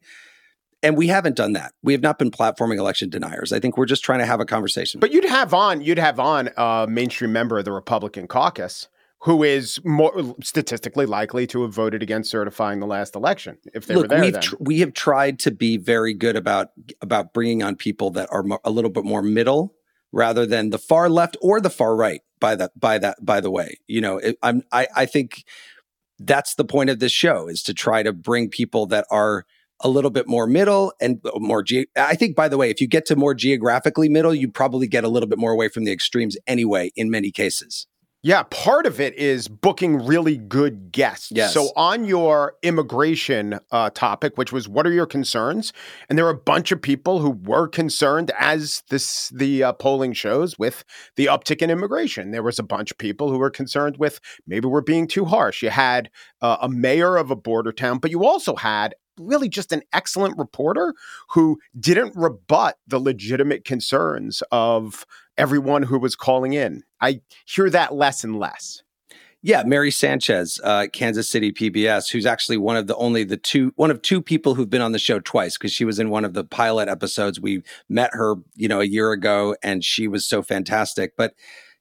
and 0.83 0.97
we 0.97 1.09
haven't 1.09 1.37
done 1.37 1.53
that. 1.55 1.73
We 1.83 1.93
have 1.93 2.03
not 2.03 2.19
been 2.19 2.31
platforming 2.31 2.79
election 2.79 3.11
deniers. 3.11 3.53
I 3.53 3.61
think 3.61 3.77
we're 3.77 3.87
just 3.87 4.05
trying 4.05 4.21
to 4.21 4.27
have 4.27 4.41
a 4.41 4.45
conversation. 4.45 5.01
But 5.01 5.13
you'd 5.13 5.25
have 5.25 5.53
on, 5.53 5.81
you'd 5.81 5.99
have 5.99 6.21
on 6.21 6.51
a 6.57 6.87
mainstream 6.89 7.33
member 7.33 7.59
of 7.59 7.65
the 7.65 7.73
Republican 7.73 8.27
caucus 8.27 8.89
who 9.23 9.43
is 9.43 9.81
more 9.85 10.37
statistically 10.43 11.05
likely 11.05 11.47
to 11.49 11.63
have 11.63 11.75
voted 11.75 12.03
against 12.03 12.31
certifying 12.31 12.79
the 12.79 12.87
last 12.87 13.17
election 13.17 13.59
if 13.75 13.87
they 13.87 13.95
Look, 13.95 14.05
were 14.05 14.09
there. 14.09 14.21
We've 14.21 14.41
tr- 14.41 14.57
we 14.61 14.81
have 14.81 14.95
tried 14.95 15.41
to 15.41 15.51
be 15.51 15.77
very 15.77 16.15
good 16.15 16.37
about 16.37 16.69
about 17.03 17.33
bringing 17.33 17.63
on 17.63 17.77
people 17.77 18.11
that 18.13 18.29
are 18.31 18.45
mo- 18.45 18.61
a 18.65 18.71
little 18.71 18.91
bit 18.91 19.05
more 19.05 19.23
middle 19.23 19.75
rather 20.13 20.47
than 20.47 20.71
the 20.71 20.79
far 20.79 21.09
left 21.09 21.37
or 21.43 21.61
the 21.61 21.71
far 21.71 21.97
right 21.97 22.23
by 22.41 22.55
that 22.55 22.79
by 22.79 22.99
that 22.99 23.19
by 23.21 23.41
the 23.41 23.51
way 23.51 23.79
you 23.87 24.01
know 24.01 24.19
it, 24.19 24.39
i'm 24.43 24.63
I, 24.73 24.87
I 24.97 25.07
think 25.07 25.45
that's 26.19 26.55
the 26.55 26.65
point 26.65 26.91
of 26.91 26.99
this 26.99 27.13
show 27.13 27.49
is 27.49 27.63
to 27.65 27.75
try 27.75 28.03
to 28.03 28.13
bring 28.13 28.49
people 28.49 28.87
that 28.87 29.07
are 29.11 29.45
a 29.81 29.89
little 29.89 30.11
bit 30.11 30.27
more 30.27 30.47
middle 30.47 30.93
and 31.01 31.21
uh, 31.25 31.31
more 31.37 31.63
ge- 31.63 31.87
i 31.97 32.15
think 32.15 32.35
by 32.35 32.49
the 32.49 32.57
way 32.57 32.71
if 32.71 32.81
you 32.81 32.87
get 32.87 33.07
to 33.07 33.17
more 33.17 33.35
geographically 33.35 34.09
middle 34.09 34.35
you 34.35 34.51
probably 34.51 34.89
get 34.89 35.05
a 35.05 35.09
little 35.09 35.29
bit 35.29 35.39
more 35.39 35.53
away 35.53 35.69
from 35.69 35.85
the 35.85 35.93
extremes 35.93 36.37
anyway 36.47 36.91
in 36.97 37.11
many 37.11 37.31
cases 37.31 37.87
yeah, 38.29 38.43
part 38.51 38.85
of 38.85 39.01
it 39.01 39.15
is 39.15 39.49
booking 39.49 40.05
really 40.05 40.37
good 40.37 40.93
guests. 40.93 41.33
Yes. 41.35 41.55
So 41.55 41.71
on 41.77 42.05
your 42.05 42.57
immigration 42.63 43.59
uh, 43.73 43.89
topic, 43.89 44.37
which 44.37 44.53
was 44.53 44.69
what 44.69 44.87
are 44.87 44.93
your 44.93 45.07
concerns, 45.07 45.73
and 46.11 46.19
there 46.19 46.27
are 46.27 46.31
a 46.31 46.35
bunch 46.35 46.71
of 46.71 46.83
people 46.83 47.21
who 47.21 47.31
were 47.31 47.67
concerned, 47.67 48.31
as 48.39 48.83
this 48.91 49.31
the 49.31 49.63
uh, 49.63 49.73
polling 49.73 50.13
shows, 50.13 50.59
with 50.59 50.85
the 51.17 51.25
uptick 51.25 51.63
in 51.63 51.71
immigration. 51.71 52.31
There 52.31 52.43
was 52.43 52.59
a 52.59 52.63
bunch 52.63 52.91
of 52.91 52.99
people 52.99 53.31
who 53.31 53.39
were 53.39 53.49
concerned 53.49 53.97
with 53.97 54.21
maybe 54.47 54.69
we're 54.69 54.83
being 54.83 55.07
too 55.07 55.25
harsh. 55.25 55.63
You 55.63 55.71
had 55.71 56.11
uh, 56.43 56.59
a 56.61 56.69
mayor 56.69 57.17
of 57.17 57.31
a 57.31 57.37
border 57.37 57.73
town, 57.73 57.97
but 57.97 58.11
you 58.11 58.27
also 58.27 58.57
had 58.57 58.95
really 59.19 59.49
just 59.49 59.73
an 59.73 59.83
excellent 59.93 60.39
reporter 60.39 60.95
who 61.31 61.59
didn't 61.79 62.17
rebut 62.17 62.79
the 62.87 62.99
legitimate 62.99 63.65
concerns 63.65 64.43
of 64.51 65.07
everyone 65.37 65.83
who 65.85 65.99
was 65.99 66.17
calling 66.17 66.53
in. 66.53 66.83
I 67.01 67.21
hear 67.47 67.71
that 67.71 67.95
less 67.95 68.25
and 68.25 68.39
less. 68.39 68.83
Yeah, 69.41 69.63
Mary 69.65 69.93
Sanchez, 69.93 70.61
uh, 70.65 70.89
Kansas 70.93 71.31
City 71.31 71.53
PBS, 71.53 72.11
who's 72.11 72.27
actually 72.27 72.57
one 72.57 72.77
of 72.77 72.89
the 72.89 72.97
only 72.97 73.23
the 73.23 73.37
two 73.37 73.73
one 73.77 73.93
of 73.93 74.03
two 74.03 74.21
people 74.21 74.57
who've 74.57 74.69
been 74.69 74.83
on 74.83 74.91
the 74.91 74.99
show 74.99 75.21
twice 75.21 75.57
because 75.57 75.73
she 75.73 75.85
was 75.85 76.01
in 76.01 76.11
one 76.11 76.25
of 76.25 76.35
the 76.35 76.43
pilot 76.43 76.89
episodes. 76.89 77.41
We 77.41 77.63
met 77.89 78.11
her, 78.15 78.35
you 78.57 78.67
know, 78.67 78.81
a 78.81 78.85
year 78.85 79.13
ago, 79.13 79.55
and 79.63 79.85
she 79.85 80.09
was 80.09 80.25
so 80.25 80.43
fantastic. 80.43 81.17
But 81.17 81.35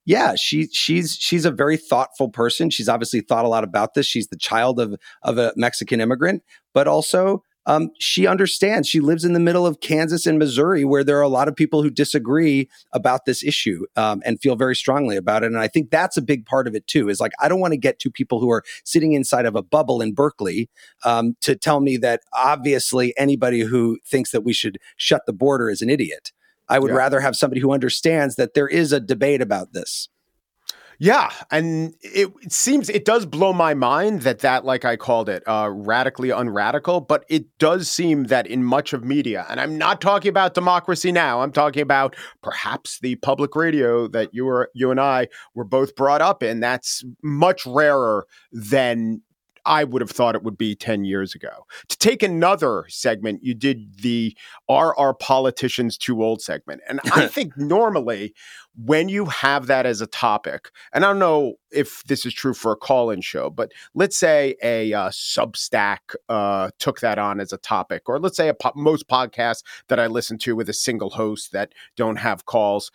yeah, 0.08 0.36
she 0.36 0.68
she's 0.72 1.18
she's 1.20 1.44
a 1.44 1.52
very 1.52 1.76
thoughtful 1.76 2.30
person. 2.30 2.70
She's 2.70 2.88
obviously 2.88 3.20
thought 3.20 3.44
a 3.44 3.50
lot 3.50 3.66
about 3.66 3.94
this. 3.94 4.06
She's 4.06 4.28
the 4.28 4.38
child 4.38 4.80
of 4.80 4.96
of 5.22 5.38
a 5.38 5.52
Mexican 5.58 6.00
immigrant, 6.00 6.44
but 6.74 6.88
also 6.88 7.44
um, 7.66 7.92
she 8.00 8.26
understands. 8.26 8.88
She 8.88 9.02
lives 9.02 9.26
in 9.26 9.34
the 9.34 9.40
middle 9.42 9.68
of 9.68 9.82
Kansas 9.82 10.26
and 10.26 10.40
Missouri, 10.40 10.86
where 10.86 11.04
there 11.04 11.18
are 11.18 11.24
a 11.24 11.28
lot 11.28 11.50
of 11.50 11.58
people 11.58 11.84
who 11.84 11.90
disagree 11.90 12.70
about 12.94 13.26
this 13.26 13.44
issue 13.44 13.86
um, 13.98 14.22
and 14.26 14.40
feel 14.40 14.56
very 14.56 14.78
strongly 14.78 15.18
about 15.18 15.44
it. 15.44 15.48
And 15.48 15.60
I 15.60 15.68
think 15.68 15.92
that's 15.92 16.16
a 16.16 16.22
big 16.22 16.46
part 16.46 16.70
of 16.70 16.74
it 16.76 16.88
too. 16.88 17.10
Is 17.10 17.20
like 17.20 17.34
I 17.42 17.50
don't 17.50 17.60
want 17.60 17.74
to 17.74 17.78
get 17.78 18.00
to 18.00 18.10
people 18.10 18.40
who 18.40 18.50
are 18.50 18.64
sitting 18.86 19.12
inside 19.12 19.46
of 19.46 19.58
a 19.58 19.62
bubble 19.62 20.02
in 20.02 20.14
Berkeley 20.14 20.70
um, 21.04 21.36
to 21.42 21.54
tell 21.54 21.82
me 21.82 21.98
that 21.98 22.22
obviously 22.32 23.14
anybody 23.18 23.60
who 23.60 24.00
thinks 24.06 24.32
that 24.32 24.46
we 24.46 24.54
should 24.54 24.78
shut 24.96 25.26
the 25.26 25.34
border 25.34 25.70
is 25.70 25.82
an 25.82 25.90
idiot. 25.90 26.32
I 26.70 26.80
would 26.80 26.92
Yeah. 26.92 26.98
rather 26.98 27.20
have 27.20 27.36
somebody 27.36 27.62
who 27.62 27.72
understands 27.74 28.36
that 28.36 28.54
there 28.54 28.68
is 28.68 28.92
a 28.92 29.00
debate 29.00 29.42
about 29.42 29.74
this. 29.74 30.10
Yeah, 31.00 31.32
and 31.52 31.94
it, 32.02 32.34
it 32.42 32.52
seems 32.52 32.90
it 32.90 33.06
does 33.06 33.28
blow 33.28 33.54
my 33.54 33.76
mind 33.76 34.22
that 34.24 34.40
that, 34.40 34.66
like 34.66 34.84
I 34.84 34.96
called 34.96 35.30
it, 35.30 35.44
uh, 35.48 35.70
radically 35.72 36.32
unradical. 36.32 37.02
But 37.02 37.24
it 37.30 37.46
does 37.60 37.88
seem 37.88 38.24
that 38.26 38.48
in 38.48 38.64
much 38.64 38.94
of 38.94 39.04
media, 39.04 39.46
and 39.48 39.60
I'm 39.60 39.78
not 39.78 40.02
talking 40.02 40.30
about 40.30 40.56
democracy 40.56 41.12
now. 41.12 41.42
I'm 41.42 41.52
talking 41.52 41.84
about 41.84 42.16
perhaps 42.42 42.98
the 43.00 43.14
public 43.18 43.56
radio 43.56 44.08
that 44.08 44.34
you 44.34 44.46
were, 44.46 44.72
you 44.74 44.90
and 44.90 45.00
I 45.00 45.28
were 45.54 45.66
both 45.66 45.96
brought 45.96 46.24
up 46.24 46.42
in. 46.42 46.62
That's 46.62 47.04
much 47.22 47.64
rarer 47.68 48.26
than 48.52 49.22
I 49.68 49.84
would 49.84 50.02
have 50.02 50.10
thought 50.10 50.36
it 50.36 50.44
would 50.44 50.58
be 50.58 50.76
10 50.76 51.04
years 51.04 51.36
ago. 51.36 51.66
To 51.90 51.98
take 51.98 52.24
another 52.24 52.86
segment, 52.88 53.44
you 53.44 53.54
did 53.54 54.02
the 54.02 54.36
Are 54.70 54.98
Our 54.98 55.14
Politicians 55.14 55.98
Too 55.98 56.24
Old 56.24 56.42
segment. 56.42 56.82
And 56.88 57.02
I 57.14 57.28
think 57.28 57.58
normally 57.58 58.34
when 58.76 59.10
you 59.10 59.26
have 59.26 59.68
that 59.68 59.86
as 59.86 60.02
a 60.02 60.08
topic, 60.08 60.72
and 60.94 61.04
I 61.04 61.10
don't 61.10 61.20
know 61.20 61.56
if 61.72 62.04
this 62.06 62.26
is 62.26 62.34
true 62.34 62.54
for 62.54 62.72
a 62.72 62.76
call 62.76 63.10
in 63.10 63.22
show, 63.22 63.50
but 63.50 63.72
let's 63.94 64.18
say 64.18 64.56
a 64.64 64.94
uh, 64.94 65.10
Substack 65.10 66.16
uh, 66.30 66.70
took 66.80 67.00
that 67.02 67.18
on 67.20 67.40
as 67.40 67.54
a 67.54 67.58
topic, 67.58 68.08
or 68.08 68.20
let's 68.20 68.38
say 68.38 68.50
a 68.50 68.54
po- 68.54 68.72
most 68.76 69.08
podcasts 69.08 69.64
that 69.88 70.00
I 70.00 70.08
listen 70.08 70.38
to 70.40 70.56
with 70.56 70.70
a 70.70 70.74
single 70.74 71.10
host 71.10 71.52
that 71.52 71.74
don't 71.96 72.18
have 72.18 72.46
calls. 72.46 72.92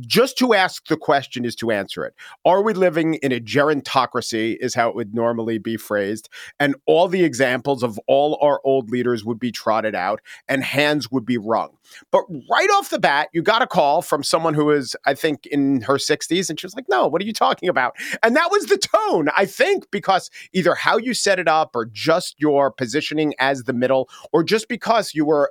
Just 0.00 0.38
to 0.38 0.54
ask 0.54 0.86
the 0.86 0.96
question 0.96 1.44
is 1.44 1.54
to 1.56 1.70
answer 1.70 2.04
it. 2.04 2.14
Are 2.44 2.62
we 2.62 2.74
living 2.74 3.14
in 3.14 3.32
a 3.32 3.40
gerontocracy? 3.40 4.56
Is 4.60 4.74
how 4.74 4.88
it 4.88 4.94
would 4.94 5.14
normally 5.14 5.58
be 5.58 5.76
phrased. 5.76 6.28
And 6.60 6.76
all 6.86 7.08
the 7.08 7.24
examples 7.24 7.82
of 7.82 7.98
all 8.06 8.38
our 8.40 8.60
old 8.64 8.90
leaders 8.90 9.24
would 9.24 9.38
be 9.38 9.52
trotted 9.52 9.94
out 9.94 10.20
and 10.48 10.62
hands 10.62 11.10
would 11.10 11.24
be 11.24 11.38
wrung. 11.38 11.76
But 12.10 12.24
right 12.50 12.70
off 12.70 12.90
the 12.90 12.98
bat, 12.98 13.28
you 13.32 13.42
got 13.42 13.62
a 13.62 13.66
call 13.66 14.02
from 14.02 14.22
someone 14.22 14.54
who 14.54 14.70
is, 14.70 14.96
I 15.06 15.14
think, 15.14 15.46
in 15.46 15.82
her 15.82 15.94
60s. 15.94 16.48
And 16.48 16.58
she 16.58 16.66
was 16.66 16.74
like, 16.74 16.88
No, 16.88 17.06
what 17.06 17.20
are 17.22 17.24
you 17.24 17.32
talking 17.32 17.68
about? 17.68 17.96
And 18.22 18.36
that 18.36 18.50
was 18.50 18.66
the 18.66 18.78
tone, 18.78 19.28
I 19.36 19.46
think, 19.46 19.90
because 19.90 20.30
either 20.52 20.74
how 20.74 20.96
you 20.98 21.14
set 21.14 21.38
it 21.38 21.48
up 21.48 21.70
or 21.74 21.86
just 21.86 22.34
your 22.38 22.70
positioning 22.70 23.34
as 23.38 23.64
the 23.64 23.72
middle, 23.72 24.08
or 24.32 24.44
just 24.44 24.68
because 24.68 25.14
you 25.14 25.24
were 25.24 25.50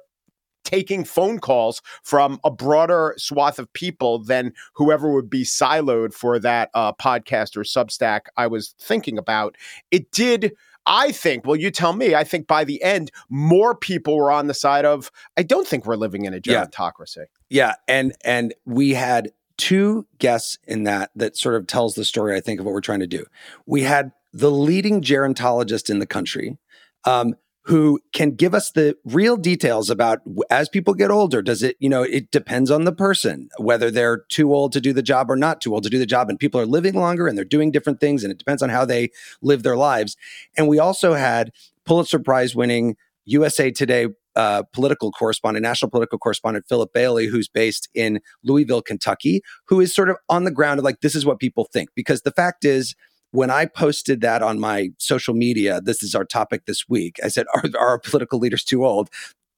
taking 0.63 1.03
phone 1.03 1.39
calls 1.39 1.81
from 2.03 2.39
a 2.43 2.49
broader 2.49 3.13
swath 3.17 3.59
of 3.59 3.71
people 3.73 4.23
than 4.23 4.53
whoever 4.75 5.11
would 5.11 5.29
be 5.29 5.43
siloed 5.43 6.13
for 6.13 6.39
that 6.39 6.69
uh, 6.73 6.93
podcast 6.93 7.57
or 7.57 7.63
Substack 7.63 8.21
I 8.37 8.47
was 8.47 8.73
thinking 8.79 9.17
about. 9.17 9.57
It 9.91 10.11
did. 10.11 10.53
I 10.85 11.11
think, 11.11 11.45
well, 11.45 11.55
you 11.55 11.69
tell 11.71 11.93
me, 11.93 12.13
I 12.15 12.23
think 12.23 12.47
by 12.47 12.63
the 12.63 12.81
end, 12.83 13.11
more 13.29 13.75
people 13.75 14.17
were 14.17 14.31
on 14.31 14.47
the 14.47 14.53
side 14.53 14.83
of, 14.85 15.11
I 15.37 15.43
don't 15.43 15.67
think 15.67 15.85
we're 15.85 15.95
living 15.95 16.25
in 16.25 16.33
a 16.33 16.39
Yeah. 16.43 16.65
gerontocracy. 16.65 17.25
Yeah, 17.49 17.75
and 17.87 18.13
and 18.25 18.53
we 18.65 18.93
had 18.93 19.31
two 19.57 20.07
guests 20.17 20.57
in 20.67 20.83
that 20.83 21.11
that 21.15 21.37
sort 21.37 21.55
of 21.55 21.67
tells 21.67 21.95
the 21.95 22.05
story. 22.05 22.35
I 22.35 22.39
think 22.39 22.59
of 22.59 22.65
what 22.65 22.73
we're 22.73 22.81
trying 22.81 22.99
to 22.99 23.07
do. 23.07 23.25
We 23.65 23.83
had 23.83 24.11
the 24.31 24.51
leading 24.51 25.01
gerontologist 25.01 25.89
in 25.89 25.99
the 25.99 26.07
country, 26.07 26.57
um, 27.05 27.35
who 27.65 27.99
can 28.11 28.31
give 28.31 28.53
us 28.53 28.71
the 28.71 28.97
real 29.05 29.37
details 29.37 29.89
about 29.89 30.19
as 30.49 30.67
people 30.67 30.93
get 30.93 31.11
older. 31.11 31.41
Does 31.41 31.63
it, 31.63 31.77
you 31.79 31.87
know, 31.87 32.03
it 32.03 32.29
depends 32.29 32.69
on 32.69 32.83
the 32.83 32.91
person 32.91 33.49
whether 33.57 33.89
they're 33.89 34.23
too 34.29 34.53
old 34.53 34.73
to 34.73 34.81
do 34.81 34.91
the 34.91 35.01
job 35.01 35.31
or 35.31 35.37
not 35.37 35.61
too 35.61 35.73
old 35.73 35.83
to 35.83 35.89
do 35.89 35.99
the 35.99 36.05
job, 36.05 36.29
and 36.29 36.39
people 36.39 36.59
are 36.59 36.65
living 36.65 36.95
longer 36.95 37.27
and 37.27 37.37
they're 37.37 37.45
doing 37.45 37.71
different 37.71 37.99
things, 37.99 38.23
and 38.23 38.31
it 38.31 38.39
depends 38.39 38.61
on 38.61 38.69
how 38.69 38.83
they 38.83 39.11
live 39.41 39.63
their 39.63 39.77
lives. 39.77 40.17
And 40.57 40.67
we 40.67 40.79
also 40.79 41.13
had 41.13 41.51
Pulitzer 41.85 42.19
Prize 42.19 42.55
winning 42.55 42.97
USA 43.25 43.71
Today 43.71 44.07
uh, 44.35 44.63
political 44.73 45.11
correspondent, 45.11 45.63
national 45.63 45.89
political 45.91 46.17
correspondent 46.17 46.65
Phillip 46.67 46.91
Bailey, 46.93 47.27
who's 47.27 47.47
based 47.47 47.89
in 47.93 48.19
Louisville, 48.43 48.81
Kentucky, 48.81 49.41
who 49.67 49.79
is 49.79 49.93
sort 49.93 50.09
of 50.09 50.17
on 50.29 50.43
the 50.43 50.51
ground 50.51 50.79
of 50.79 50.83
like, 50.83 51.01
this 51.01 51.15
is 51.15 51.25
what 51.25 51.39
people 51.39 51.67
think. 51.71 51.89
Because 51.95 52.21
the 52.21 52.31
fact 52.31 52.65
is, 52.65 52.95
when 53.31 53.49
I 53.49 53.65
posted 53.65 54.21
that 54.21 54.43
on 54.43 54.59
my 54.59 54.89
social 54.99 55.33
media, 55.33 55.81
this 55.81 56.03
is 56.03 56.13
our 56.13 56.23
topic 56.23 56.65
this 56.67 56.87
week. 56.87 57.19
I 57.23 57.29
said, 57.29 57.47
"Are, 57.55 57.63
are 57.79 57.87
our 57.87 57.99
political 57.99 58.37
leaders 58.37 58.63
too 58.63 58.85
old?" 58.85 59.09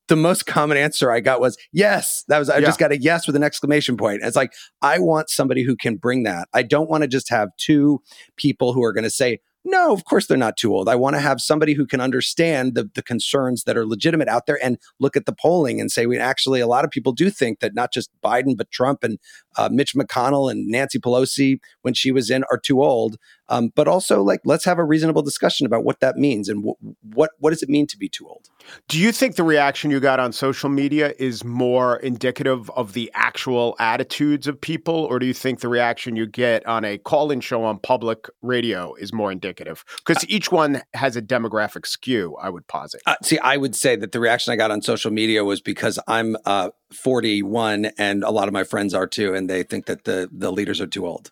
The 0.08 0.16
most 0.16 0.46
common 0.46 0.78
answer 0.78 1.12
I 1.12 1.20
got 1.20 1.42
was 1.42 1.58
yes. 1.74 2.24
That 2.30 2.38
was 2.38 2.50
I 2.50 2.60
Yeah. 2.60 2.68
just 2.68 2.80
got 2.80 2.92
a 2.92 2.98
yes 3.02 3.28
with 3.28 3.36
an 3.36 3.44
exclamation 3.44 3.98
point. 3.98 4.22
It's 4.24 4.36
like 4.36 4.54
I 4.82 5.00
want 5.00 5.30
somebody 5.30 5.64
who 5.64 5.76
can 5.76 5.98
bring 5.98 6.24
that. 6.24 6.48
I 6.54 6.64
don't 6.64 6.90
want 6.90 7.02
to 7.02 7.08
just 7.08 7.28
have 7.30 7.50
two 7.58 8.02
people 8.38 8.72
who 8.72 8.84
are 8.84 8.94
going 8.94 9.04
to 9.04 9.10
say, 9.10 9.40
no, 9.66 9.92
of 9.92 10.06
course 10.06 10.28
they're 10.28 10.38
not 10.38 10.58
too 10.58 10.74
old. 10.74 10.88
I 10.88 10.96
want 10.96 11.16
to 11.16 11.20
have 11.20 11.42
somebody 11.42 11.74
who 11.74 11.88
can 11.88 12.00
understand 12.00 12.76
the, 12.76 12.90
the 12.94 13.02
concerns 13.02 13.64
that 13.64 13.76
are 13.76 13.86
legitimate 13.86 14.28
out 14.28 14.46
there 14.46 14.64
and 14.64 14.78
look 15.00 15.18
at 15.18 15.26
the 15.26 15.34
polling 15.34 15.82
and 15.82 15.92
say, 15.92 16.06
we 16.06 16.20
actually, 16.20 16.60
a 16.60 16.68
lot 16.68 16.86
of 16.86 16.92
people 16.92 17.12
do 17.12 17.32
think 17.32 17.60
that 17.60 17.74
not 17.74 17.92
just 17.92 18.12
Biden, 18.24 18.56
but 18.56 18.70
Trump 18.70 19.04
and 19.04 19.18
uh, 19.58 19.68
Mitch 19.72 19.96
McConnell 19.96 20.52
and 20.52 20.68
Nancy 20.68 21.00
Pelosi, 21.00 21.60
when 21.82 21.96
she 21.96 22.12
was 22.12 22.30
in, 22.30 22.44
are 22.52 22.60
too 22.60 22.84
old. 22.84 23.18
Um, 23.50 23.72
but 23.76 23.88
also, 23.88 24.24
like, 24.24 24.42
let's 24.46 24.66
have 24.66 24.80
a 24.80 24.84
reasonable 24.84 25.22
discussion 25.22 25.66
about 25.66 25.84
what 25.84 26.00
that 26.00 26.16
means 26.16 26.50
and 26.50 26.64
wh- 26.64 27.16
what 27.16 27.32
what 27.40 27.52
does 27.52 27.62
it 27.62 27.70
mean 27.70 27.88
to 27.88 27.98
be 27.98 28.10
too 28.10 28.28
old. 28.28 28.50
Do 28.88 29.00
you 29.00 29.12
think 29.12 29.36
the 29.36 29.44
reaction 29.44 29.92
you 29.92 30.00
got 30.00 30.20
on 30.20 30.32
social 30.32 30.70
media 30.70 31.14
is 31.20 31.44
more 31.44 31.98
indicative 31.98 32.70
of 32.72 32.94
the 32.94 33.12
actual 33.14 33.76
attitudes 33.80 34.48
of 34.48 34.60
people, 34.60 34.96
or 34.96 35.20
do 35.20 35.26
you 35.26 35.34
think 35.34 35.60
the 35.60 35.68
reaction 35.68 36.16
you 36.16 36.26
get 36.26 36.66
on 36.66 36.84
a 36.84 36.98
call 36.98 37.32
in 37.32 37.42
show 37.42 37.64
on 37.64 37.78
public 37.80 38.28
radio 38.42 38.96
is 38.96 39.14
more 39.14 39.32
indicative? 39.32 39.84
Because 39.98 40.28
each 40.28 40.52
one 40.52 40.82
has 40.94 41.16
a 41.16 41.22
demographic 41.22 41.86
skew, 41.86 42.36
I 42.42 42.50
would 42.50 42.68
posit. 42.68 43.02
Uh, 43.06 43.16
see, 43.22 43.38
I 43.40 43.58
would 43.58 43.76
say 43.76 43.96
that 43.96 44.12
the 44.12 44.20
reaction 44.20 44.54
I 44.54 44.56
got 44.56 44.72
on 44.72 44.82
social 44.82 45.12
media 45.12 45.44
was 45.44 45.62
because 45.62 46.00
I'm 46.08 46.36
uh, 46.46 46.70
41 46.94 47.86
and 47.98 48.24
a 48.24 48.32
lot 48.32 48.48
of 48.48 48.54
my 48.54 48.64
friends 48.64 48.94
are 48.94 49.08
too, 49.08 49.34
and 49.34 49.50
they 49.50 49.64
think 49.64 49.86
that 49.86 50.06
the 50.06 50.30
the 50.32 50.52
leaders 50.52 50.82
are 50.82 50.88
too 50.88 51.06
old. 51.06 51.32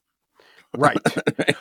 Right. 0.76 1.00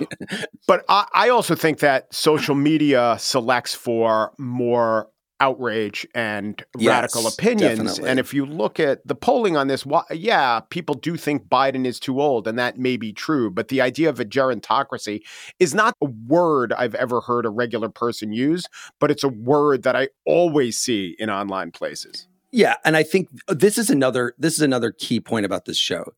but 0.66 0.84
I, 0.88 1.06
I 1.12 1.28
also 1.28 1.54
think 1.54 1.80
that 1.80 2.12
social 2.14 2.54
media 2.54 3.16
selects 3.18 3.74
for 3.74 4.32
more 4.38 5.08
outrage 5.42 6.06
and 6.14 6.64
Yes, 6.78 6.88
radical 6.88 7.26
opinions. 7.26 7.78
definitely. 7.78 8.08
And 8.08 8.20
if 8.20 8.32
you 8.32 8.46
look 8.46 8.78
at 8.78 9.06
the 9.06 9.16
polling 9.16 9.56
on 9.56 9.66
this, 9.66 9.84
why, 9.84 10.04
yeah, 10.12 10.60
people 10.70 10.94
do 10.94 11.16
think 11.16 11.48
Biden 11.48 11.84
is 11.84 11.98
too 11.98 12.20
old, 12.20 12.46
and 12.46 12.56
that 12.60 12.78
may 12.78 12.96
be 12.96 13.12
true. 13.12 13.50
But 13.50 13.66
the 13.68 13.80
idea 13.80 14.08
of 14.08 14.20
a 14.20 14.24
gerontocracy 14.24 15.20
is 15.58 15.74
not 15.74 15.96
a 16.00 16.06
word 16.06 16.72
I've 16.72 16.94
ever 16.94 17.20
heard 17.20 17.44
a 17.44 17.50
regular 17.50 17.88
person 17.88 18.32
use, 18.32 18.66
but 19.00 19.10
it's 19.10 19.24
a 19.24 19.28
word 19.28 19.82
that 19.82 19.96
I 19.96 20.08
always 20.24 20.78
see 20.78 21.16
in 21.18 21.28
online 21.28 21.72
places. 21.72 22.28
Yeah, 22.52 22.74
and 22.84 22.96
I 22.96 23.02
think 23.02 23.28
this 23.48 23.78
is 23.78 23.88
another 23.88 24.34
this 24.38 24.54
is 24.54 24.60
another 24.60 24.92
key 24.92 25.20
point 25.20 25.46
about 25.46 25.64
this 25.64 25.78
show. 25.78 26.12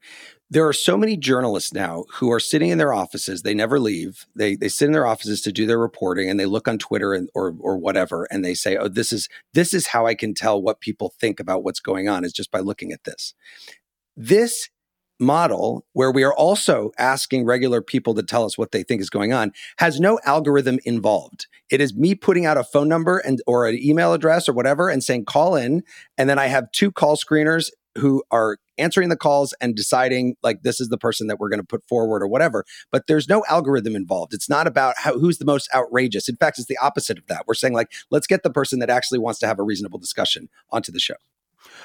There 0.50 0.66
are 0.68 0.74
so 0.74 0.96
many 0.96 1.16
journalists 1.16 1.72
now 1.72 2.04
who 2.12 2.30
are 2.30 2.40
sitting 2.40 2.68
in 2.68 2.78
their 2.78 2.92
offices. 2.92 3.42
They 3.42 3.54
never 3.54 3.80
leave. 3.80 4.26
They 4.36 4.56
they 4.56 4.68
sit 4.68 4.86
in 4.86 4.92
their 4.92 5.06
offices 5.06 5.40
to 5.42 5.52
do 5.52 5.66
their 5.66 5.78
reporting, 5.78 6.28
and 6.28 6.38
they 6.38 6.46
look 6.46 6.68
on 6.68 6.78
Twitter 6.78 7.14
and 7.14 7.28
or 7.34 7.54
or 7.60 7.78
whatever, 7.78 8.28
and 8.30 8.44
they 8.44 8.54
say, 8.54 8.76
"Oh, 8.76 8.88
this 8.88 9.12
is 9.12 9.28
this 9.54 9.72
is 9.72 9.88
how 9.88 10.06
I 10.06 10.14
can 10.14 10.34
tell 10.34 10.60
what 10.60 10.80
people 10.80 11.14
think 11.18 11.40
about 11.40 11.64
what's 11.64 11.80
going 11.80 12.08
on 12.08 12.24
is 12.24 12.32
just 12.32 12.50
by 12.50 12.60
looking 12.60 12.92
at 12.92 13.04
this." 13.04 13.34
This 14.16 14.68
model, 15.20 15.86
where 15.92 16.10
we 16.10 16.24
are 16.24 16.34
also 16.34 16.90
asking 16.98 17.44
regular 17.44 17.80
people 17.80 18.14
to 18.14 18.22
tell 18.22 18.44
us 18.44 18.58
what 18.58 18.72
they 18.72 18.82
think 18.82 19.00
is 19.00 19.10
going 19.10 19.32
on, 19.32 19.52
has 19.78 20.00
no 20.00 20.18
algorithm 20.24 20.78
involved. 20.84 21.46
It 21.70 21.80
is 21.80 21.94
me 21.94 22.14
putting 22.14 22.46
out 22.46 22.56
a 22.58 22.64
phone 22.64 22.88
number 22.88 23.18
and 23.18 23.40
or 23.46 23.66
an 23.66 23.78
email 23.80 24.12
address 24.12 24.48
or 24.48 24.52
whatever 24.52 24.88
and 24.88 25.02
saying 25.02 25.24
call 25.24 25.56
in 25.56 25.82
and 26.18 26.28
then 26.28 26.38
I 26.38 26.46
have 26.46 26.70
two 26.72 26.90
call 26.90 27.16
screeners 27.16 27.70
who 27.96 28.22
are 28.30 28.58
answering 28.78 29.08
the 29.08 29.16
calls 29.16 29.54
and 29.60 29.74
deciding 29.74 30.36
like 30.42 30.62
this 30.62 30.80
is 30.80 30.88
the 30.88 30.98
person 30.98 31.26
that 31.26 31.38
we're 31.38 31.48
going 31.48 31.60
to 31.60 31.66
put 31.66 31.84
forward 31.86 32.22
or 32.22 32.26
whatever 32.26 32.64
but 32.90 33.06
there's 33.06 33.28
no 33.28 33.44
algorithm 33.48 33.96
involved. 33.96 34.34
It's 34.34 34.48
not 34.48 34.66
about 34.66 34.94
how, 34.98 35.18
who's 35.18 35.38
the 35.38 35.44
most 35.44 35.68
outrageous. 35.74 36.28
In 36.28 36.36
fact 36.36 36.58
it's 36.58 36.68
the 36.68 36.78
opposite 36.78 37.18
of 37.18 37.26
that. 37.26 37.44
We're 37.46 37.54
saying 37.54 37.74
like 37.74 37.92
let's 38.10 38.26
get 38.26 38.42
the 38.42 38.50
person 38.50 38.78
that 38.80 38.90
actually 38.90 39.18
wants 39.18 39.40
to 39.40 39.46
have 39.46 39.58
a 39.58 39.62
reasonable 39.62 39.98
discussion 39.98 40.48
onto 40.70 40.92
the 40.92 41.00
show. 41.00 41.14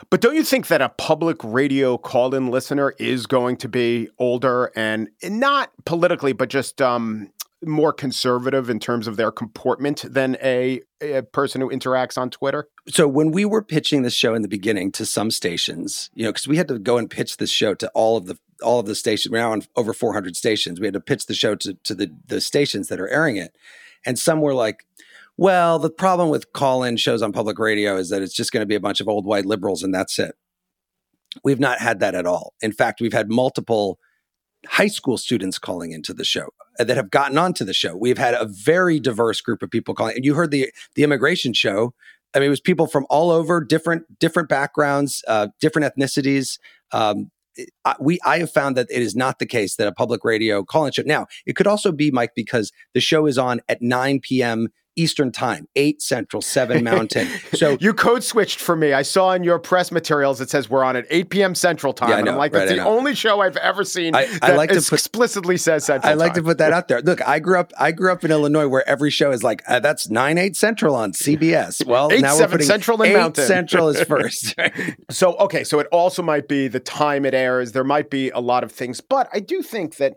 But 0.10 0.22
don't 0.22 0.36
you 0.36 0.44
think 0.44 0.68
that 0.68 0.82
a 0.82 0.90
public 0.90 1.38
radio 1.44 1.98
call 1.98 2.36
in 2.36 2.52
listener 2.52 2.94
is 3.00 3.26
going 3.26 3.58
to 3.58 3.70
be 3.70 4.10
older 4.20 4.72
and 4.76 5.10
not 5.24 5.72
politically, 5.86 6.34
but 6.34 6.50
just 6.50 6.82
um, 6.82 7.32
more 7.64 7.92
conservative 7.92 8.70
in 8.70 8.80
terms 8.80 9.08
of 9.08 9.18
their 9.18 9.32
comportment 9.32 10.06
than 10.08 10.38
a, 10.42 10.82
a 11.02 11.22
person 11.24 11.62
who 11.62 11.70
interacts 11.70 12.18
on 12.18 12.30
Twitter? 12.30 12.70
so 12.90 13.08
when 13.08 13.32
we 13.32 13.46
were 13.46 13.62
pitching 13.62 14.02
this 14.02 14.14
show 14.14 14.34
in 14.34 14.42
the 14.42 14.48
beginning 14.48 14.92
to 14.94 15.06
some 15.06 15.32
stations, 15.32 16.10
you 16.14 16.24
know, 16.24 16.32
because 16.32 16.48
we 16.48 16.58
had 16.58 16.68
to 16.68 16.80
go 16.80 16.98
and 16.98 17.10
pitch 17.10 17.38
this 17.38 17.52
show 17.52 17.74
to 17.76 17.90
all 17.90 18.18
of 18.18 18.26
the 18.26 18.38
all 18.62 18.80
of 18.80 18.88
the 18.88 18.96
stations. 18.96 19.32
We're 19.32 19.40
now 19.40 19.52
on 19.52 19.62
over 19.76 19.94
400 19.94 20.36
stations. 20.36 20.80
We 20.80 20.88
had 20.88 20.94
to 20.94 21.00
pitch 21.00 21.28
the 21.28 21.34
show 21.34 21.56
to 21.56 21.74
to 21.76 21.96
the 21.96 22.12
the 22.28 22.42
stations 22.42 22.88
that 22.88 23.00
are 23.00 23.08
airing 23.08 23.38
it, 23.38 23.56
and 24.06 24.18
some 24.18 24.42
were 24.42 24.54
like, 24.54 24.86
"Well, 25.38 25.80
the 25.80 25.90
problem 25.90 26.30
with 26.30 26.52
call-in 26.54 26.98
shows 26.98 27.22
on 27.22 27.32
public 27.32 27.60
radio 27.60 27.98
is 27.98 28.10
that 28.10 28.22
it's 28.22 28.34
just 28.34 28.52
going 28.52 28.62
to 28.62 28.68
be 28.68 28.76
a 28.76 28.80
bunch 28.80 29.02
of 29.02 29.08
old 29.08 29.26
white 29.26 29.46
liberals, 29.46 29.84
and 29.84 29.94
that's 29.94 30.18
it." 30.20 30.36
We've 31.44 31.60
not 31.60 31.80
had 31.80 32.00
that 32.00 32.16
at 32.16 32.26
all. 32.26 32.54
In 32.62 32.72
fact, 32.72 33.02
we've 33.02 33.14
had 33.14 33.30
multiple 33.30 34.00
high 34.68 34.88
school 34.88 35.18
students 35.18 35.58
calling 35.58 35.92
into 35.92 36.14
the 36.14 36.26
show 36.26 36.50
uh, 36.80 36.84
that 36.84 36.98
have 36.98 37.12
gotten 37.12 37.38
onto 37.38 37.64
the 37.64 37.74
show. 37.74 37.96
We've 37.96 38.18
had 38.18 38.34
a 38.34 38.46
very 38.46 39.00
diverse 39.00 39.42
group 39.42 39.62
of 39.62 39.70
people 39.70 39.94
calling. 39.94 40.16
And 40.16 40.26
you 40.26 40.34
heard 40.36 40.52
the 40.52 40.72
the 40.96 41.04
immigration 41.04 41.54
show. 41.54 41.94
I 42.34 42.40
mean, 42.40 42.48
it 42.48 42.50
was 42.50 42.62
people 42.62 42.86
from 42.86 43.06
all 43.10 43.32
over, 43.32 43.64
different 43.64 44.20
different 44.20 44.50
backgrounds, 44.50 45.24
uh, 45.28 45.48
different 45.60 45.94
ethnicities. 45.94 46.60
Um, 46.92 47.32
I, 47.86 47.96
we 48.00 48.20
I 48.26 48.40
have 48.40 48.52
found 48.52 48.78
that 48.78 48.88
it 48.90 49.02
is 49.02 49.16
not 49.16 49.40
the 49.40 49.46
case 49.46 49.76
that 49.76 49.88
a 49.88 49.92
public 49.92 50.24
radio 50.24 50.64
call-in 50.64 50.92
show. 50.92 51.04
Now, 51.06 51.28
it 51.46 51.56
could 51.56 51.68
also 51.68 51.92
be 51.92 52.12
Mike 52.12 52.32
because 52.36 52.72
the 52.94 53.02
show 53.02 53.26
is 53.26 53.38
on 53.38 53.62
at 53.68 53.82
9 53.82 54.20
p.m. 54.22 54.70
Eastern 55.00 55.32
Time, 55.32 55.68
8 55.76 56.02
Central, 56.02 56.42
7 56.42 56.84
Mountain. 56.92 57.28
So 57.54 57.78
you 57.80 57.94
code 57.94 58.24
switched 58.24 58.60
for 58.60 58.76
me. 58.76 58.94
I 58.94 59.02
saw 59.02 59.32
in 59.34 59.44
your 59.44 59.58
press 59.60 59.92
materials 59.92 60.42
it 60.42 60.50
says 60.50 60.70
we're 60.70 60.84
on 60.84 60.96
at 60.96 61.06
8 61.10 61.30
p.m. 61.30 61.56
Central 61.56 61.94
Time. 61.94 62.10
Yeah, 62.10 62.16
I 62.16 62.18
and 62.20 62.26
know, 62.26 62.32
I'm 62.34 62.38
like, 62.38 62.54
right, 62.54 62.60
that's 62.60 62.72
I 62.72 62.76
the 62.76 62.84
know. 62.84 62.90
only 62.90 63.16
show 63.16 63.40
I've 63.42 63.58
ever 63.58 63.84
seen 63.84 64.16
I- 64.16 64.28
I 64.42 64.56
like 64.56 64.70
to 64.72 64.76
put- 64.82 64.92
explicitly 64.94 65.58
says 65.58 65.86
Central 65.86 66.12
I 66.12 66.16
like 66.16 66.34
to 66.34 66.44
put 66.44 66.58
that 66.58 66.74
out 66.78 66.88
there. 66.88 67.02
Look, 67.02 67.26
I 67.28 67.40
grew 67.40 67.60
up 67.60 67.72
I 67.80 67.92
grew 67.92 68.12
up 68.12 68.24
in 68.26 68.32
Illinois 68.32 68.68
where 68.68 68.88
every 68.88 69.10
show 69.10 69.32
is 69.32 69.44
like 69.44 69.62
uh, 69.68 69.80
that's 69.80 70.10
9 70.10 70.38
8 70.38 70.56
Central 70.56 70.96
on 70.96 71.14
CBS. 71.14 71.86
Well, 71.90 72.12
Eight, 72.12 72.22
now 72.22 72.38
we're 72.38 72.48
putting 72.48 72.68
Central 72.68 73.02
and 73.02 73.12
8 73.12 73.18
Mountain. 73.18 73.46
Central 73.46 73.90
is 73.90 74.02
first. 74.04 74.54
So, 75.10 75.36
okay, 75.38 75.64
so 75.64 75.80
it 75.80 75.88
also 75.92 76.22
might 76.22 76.48
be 76.48 76.68
the 76.68 76.80
time 76.80 77.26
it 77.26 77.34
airs. 77.34 77.72
There 77.72 77.84
might 77.84 78.10
be 78.10 78.30
a 78.30 78.40
lot 78.40 78.64
of 78.64 78.72
things, 78.72 79.02
but 79.02 79.28
I 79.34 79.40
do 79.40 79.62
think 79.62 79.96
that 79.98 80.16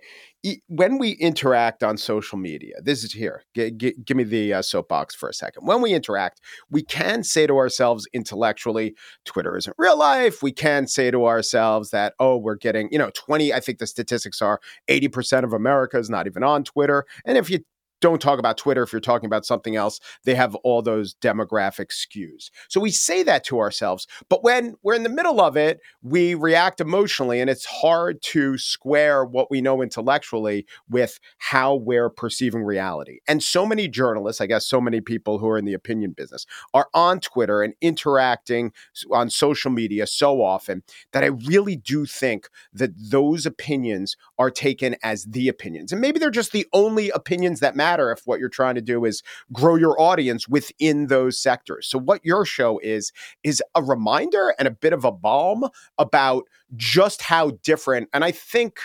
when 0.69 0.99
we 0.99 1.13
interact 1.13 1.85
on 1.85 1.97
social 1.97 2.37
media, 2.37 2.75
this 2.83 3.05
is 3.05 3.13
here. 3.13 3.45
G- 3.55 3.71
g- 3.71 3.95
give 4.05 4.17
me 4.17 4.25
the 4.25 4.55
uh, 4.55 4.63
soapbox 4.63 5.15
for 5.15 5.29
a 5.29 5.35
second. 5.35 5.67
When 5.67 5.81
we 5.81 5.95
interact, 5.95 6.41
we 6.69 6.83
can 6.83 7.23
say 7.23 7.47
to 7.47 7.57
ourselves 7.57 8.09
intellectually, 8.13 8.97
Twitter 9.25 9.57
isn't 9.57 9.77
real 9.79 9.97
life. 9.97 10.43
We 10.43 10.51
can 10.51 10.89
say 10.89 11.13
to 11.13 11.27
ourselves 11.27 11.91
that, 11.91 12.15
oh, 12.19 12.37
we're 12.37 12.57
getting, 12.57 12.89
you 12.91 12.99
know, 12.99 13.11
20, 13.15 13.53
I 13.55 13.61
think 13.61 13.79
the 13.79 13.87
statistics 13.87 14.43
are 14.43 14.61
80% 14.89 15.45
of 15.45 15.53
America 15.53 15.99
is 15.99 16.11
not 16.11 16.27
even 16.27 16.43
on 16.43 16.65
Twitter. 16.65 17.05
And 17.25 17.39
if 17.39 17.49
you 17.49 17.61
don't 18.03 18.21
talk 18.21 18.39
about 18.39 18.59
Twitter, 18.59 18.83
if 18.83 18.93
you're 18.93 19.01
talking 19.01 19.27
about 19.27 19.47
something 19.47 19.77
else, 19.77 20.01
they 20.25 20.35
have 20.35 20.55
all 20.57 20.83
those 20.83 21.15
demographic 21.15 21.87
skews. 21.91 22.51
So 22.69 22.81
we 22.81 22.91
say 22.91 23.23
that 23.23 23.45
to 23.45 23.61
ourselves. 23.61 24.07
But 24.29 24.45
when 24.45 24.75
we're 24.83 24.95
in 24.95 25.05
the 25.05 25.09
middle 25.09 25.41
of 25.41 25.57
it, 25.57 25.81
we 26.03 26.35
react 26.35 26.81
emotionally, 26.81 27.41
and 27.41 27.49
it's 27.49 27.65
hard 27.65 28.21
to 28.23 28.59
square 28.59 29.25
what 29.25 29.51
we 29.51 29.63
know 29.63 29.81
intellectually 29.81 30.67
with 30.91 31.21
how 31.39 31.77
we're 31.77 32.11
perceiving 32.11 32.65
reality. 32.65 33.21
And 33.29 33.43
so 33.43 33.65
many 33.65 33.87
journalists, 33.87 34.41
I 34.41 34.47
guess, 34.47 34.67
so 34.67 34.81
many 34.81 35.01
people 35.01 35.39
who 35.39 35.49
are 35.49 35.59
in 35.59 35.65
the 35.65 35.73
opinion 35.73 36.11
business, 36.11 36.45
are 36.75 36.89
on 36.93 37.21
Twitter 37.21 37.63
and 37.63 37.75
interacting 37.81 38.73
on 39.13 39.31
social 39.31 39.71
media 39.71 40.09
so 40.09 40.43
often 40.43 40.83
that 41.13 41.23
I 41.23 41.29
really 41.29 41.77
do 41.77 42.05
think 42.05 42.49
that 42.73 42.91
those 42.97 43.47
opinions 43.47 44.17
are 44.39 44.51
taken 44.51 44.97
as 45.05 45.25
the 45.25 45.49
opinions. 45.49 45.93
And 45.93 46.01
maybe 46.01 46.19
they're 46.19 46.31
just 46.31 46.51
the 46.51 46.67
only 46.73 47.11
opinions 47.11 47.61
that 47.61 47.77
matter 47.77 47.92
if 48.01 48.21
what 48.25 48.41
you're 48.41 48.49
trying 48.49 48.75
to 48.75 48.81
do 48.81 49.05
is 49.05 49.23
grow 49.53 49.77
your 49.77 50.01
audience 50.01 50.49
within 50.49 51.09
those 51.09 51.41
sectors. 51.41 51.87
So 51.87 51.99
what 51.99 52.25
your 52.25 52.45
show 52.45 52.79
is 52.83 53.13
is 53.43 53.63
a 53.75 53.83
reminder 53.83 54.55
and 54.59 54.67
a 54.67 54.73
bit 54.73 54.93
of 54.93 55.05
a 55.05 55.13
balm 55.13 55.65
about 55.99 56.45
just 56.77 57.23
how 57.23 57.53
different 57.63 58.09
and 58.13 58.25
I 58.25 58.31
think 58.31 58.79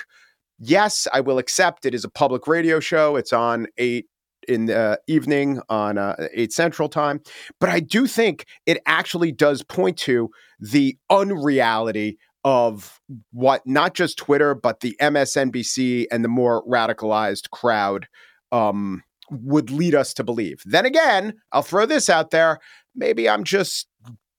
yes, 0.60 1.08
I 1.14 1.22
will 1.22 1.38
accept 1.38 1.86
it 1.86 1.94
is 1.94 2.04
a 2.04 2.10
public 2.10 2.48
radio 2.48 2.80
show. 2.80 3.16
It's 3.16 3.34
on 3.34 3.68
8 3.78 4.06
in 4.48 4.66
the 4.68 5.00
evening 5.08 5.60
on 5.70 5.98
uh, 5.98 6.16
8 6.34 6.54
central 6.54 6.90
time, 6.90 7.22
but 7.60 7.70
I 7.70 7.80
do 7.80 8.08
think 8.08 8.46
it 8.66 8.82
actually 8.86 9.32
does 9.32 9.62
point 9.62 9.98
to 10.00 10.30
the 10.60 10.98
unreality 11.10 12.18
of 12.44 13.02
what 13.32 13.66
not 13.66 13.94
just 13.94 14.18
Twitter, 14.18 14.56
but 14.56 14.80
the 14.80 14.96
MSNBC 15.02 16.06
and 16.12 16.24
the 16.24 16.30
more 16.30 16.66
radicalized 16.66 17.50
crowd 17.50 18.08
um, 18.52 19.04
would 19.30 19.70
lead 19.70 19.96
us 19.96 20.14
to 20.16 20.24
believe. 20.24 20.62
Then 20.66 20.86
again, 20.86 21.34
I'll 21.52 21.62
throw 21.62 21.86
this 21.86 22.10
out 22.10 22.32
there. 22.32 22.60
Maybe 22.96 23.30
I'm 23.30 23.44
just 23.44 23.88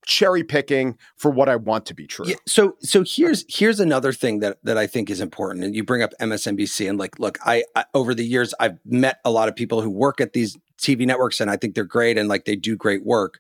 cherry 0.09 0.43
picking 0.43 0.97
for 1.17 1.31
what 1.31 1.49
I 1.49 1.57
want 1.57 1.87
to 1.87 1.95
be 1.95 2.07
true. 2.07 2.27
Yeah, 2.27 2.37
so 2.47 2.77
so 2.81 3.05
here's 3.07 3.45
here's 3.49 3.79
another 3.79 4.13
thing 4.13 4.41
that 4.41 4.59
that 4.65 4.77
I 4.77 4.87
think 4.87 5.11
is 5.11 5.21
important, 5.21 5.65
and 5.65 5.77
you 5.77 5.85
bring 5.85 6.03
up 6.03 6.13
MSNBC, 6.21 6.89
and 6.89 6.99
like, 6.99 7.21
look, 7.21 7.39
I, 7.45 7.63
I 7.77 7.85
over 7.95 8.15
the 8.15 8.25
years 8.25 8.55
I've 8.59 8.79
met 8.85 9.19
a 9.25 9.31
lot 9.31 9.49
of 9.49 9.55
people 9.55 9.83
who 9.83 9.91
work 9.91 10.21
at 10.21 10.33
these 10.33 10.57
TV 10.81 11.07
networks, 11.07 11.41
and 11.41 11.51
I 11.51 11.57
think 11.57 11.75
they're 11.75 11.85
great, 11.85 12.19
and 12.19 12.29
like 12.29 12.47
they 12.47 12.57
do 12.57 12.77
great 12.77 13.05
work. 13.05 13.39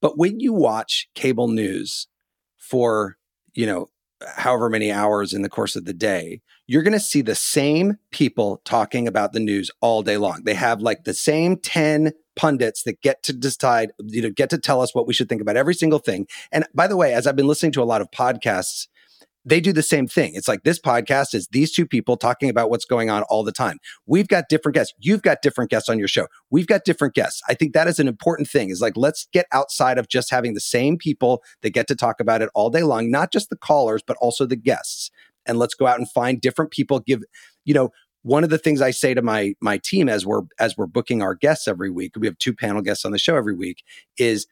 But 0.00 0.18
when 0.18 0.40
you 0.40 0.52
watch 0.52 1.08
cable 1.14 1.48
news 1.48 2.08
for 2.56 3.16
you 3.54 3.66
know 3.66 3.88
however 4.36 4.68
many 4.70 4.90
hours 4.90 5.32
in 5.34 5.42
the 5.42 5.50
course 5.50 5.76
of 5.76 5.84
the 5.84 5.94
day, 5.94 6.40
you're 6.66 6.82
going 6.82 6.92
to 6.92 7.00
see 7.00 7.22
the 7.22 7.34
same 7.34 7.98
people 8.10 8.60
talking 8.64 9.06
about 9.06 9.32
the 9.32 9.40
news 9.40 9.70
all 9.80 10.02
day 10.02 10.16
long. 10.16 10.42
They 10.44 10.54
have 10.54 10.80
like 10.80 11.04
the 11.04 11.14
same 11.14 11.56
10 11.56 12.12
pundits 12.34 12.82
that 12.82 13.00
get 13.02 13.22
to 13.24 13.32
decide, 13.32 13.92
you 14.04 14.22
know, 14.22 14.30
get 14.30 14.50
to 14.50 14.58
tell 14.58 14.80
us 14.80 14.94
what 14.94 15.06
we 15.06 15.14
should 15.14 15.28
think 15.28 15.40
about 15.40 15.56
every 15.56 15.74
single 15.74 15.98
thing. 15.98 16.26
And 16.52 16.66
by 16.74 16.86
the 16.86 16.96
way, 16.96 17.14
as 17.14 17.26
I've 17.26 17.36
been 17.36 17.46
listening 17.46 17.72
to 17.72 17.82
a 17.82 17.84
lot 17.84 18.00
of 18.00 18.10
podcasts, 18.10 18.88
they 19.46 19.60
do 19.60 19.72
the 19.72 19.82
same 19.82 20.08
thing. 20.08 20.32
It's 20.34 20.48
like 20.48 20.64
this 20.64 20.80
podcast 20.80 21.32
is 21.32 21.46
these 21.52 21.72
two 21.72 21.86
people 21.86 22.16
talking 22.16 22.50
about 22.50 22.68
what's 22.68 22.84
going 22.84 23.10
on 23.10 23.22
all 23.24 23.44
the 23.44 23.52
time. 23.52 23.78
We've 24.04 24.26
got 24.26 24.48
different 24.48 24.74
guests. 24.74 24.92
You've 24.98 25.22
got 25.22 25.40
different 25.40 25.70
guests 25.70 25.88
on 25.88 26.00
your 26.00 26.08
show. 26.08 26.26
We've 26.50 26.66
got 26.66 26.84
different 26.84 27.14
guests. 27.14 27.40
I 27.48 27.54
think 27.54 27.72
that 27.72 27.86
is 27.86 28.00
an 28.00 28.08
important 28.08 28.48
thing 28.48 28.70
is 28.70 28.80
like, 28.80 28.96
let's 28.96 29.28
get 29.32 29.46
outside 29.52 29.98
of 29.98 30.08
just 30.08 30.32
having 30.32 30.54
the 30.54 30.60
same 30.60 30.98
people 30.98 31.44
that 31.62 31.70
get 31.70 31.86
to 31.88 31.94
talk 31.94 32.18
about 32.18 32.42
it 32.42 32.50
all 32.54 32.70
day 32.70 32.82
long, 32.82 33.08
not 33.08 33.32
just 33.32 33.48
the 33.48 33.56
callers, 33.56 34.02
but 34.04 34.16
also 34.20 34.46
the 34.46 34.56
guests. 34.56 35.12
And 35.46 35.58
let's 35.58 35.74
go 35.74 35.86
out 35.86 35.98
and 35.98 36.10
find 36.10 36.40
different 36.40 36.70
people. 36.70 37.00
Give, 37.00 37.22
you 37.64 37.74
know, 37.74 37.90
one 38.22 38.44
of 38.44 38.50
the 38.50 38.58
things 38.58 38.82
I 38.82 38.90
say 38.90 39.14
to 39.14 39.22
my 39.22 39.54
my 39.60 39.78
team 39.78 40.08
as 40.08 40.26
we're 40.26 40.42
as 40.58 40.76
we're 40.76 40.86
booking 40.86 41.22
our 41.22 41.34
guests 41.34 41.68
every 41.68 41.90
week, 41.90 42.12
we 42.16 42.26
have 42.26 42.38
two 42.38 42.54
panel 42.54 42.82
guests 42.82 43.04
on 43.04 43.12
the 43.12 43.18
show 43.18 43.36
every 43.36 43.54
week, 43.54 43.82
is, 44.18 44.46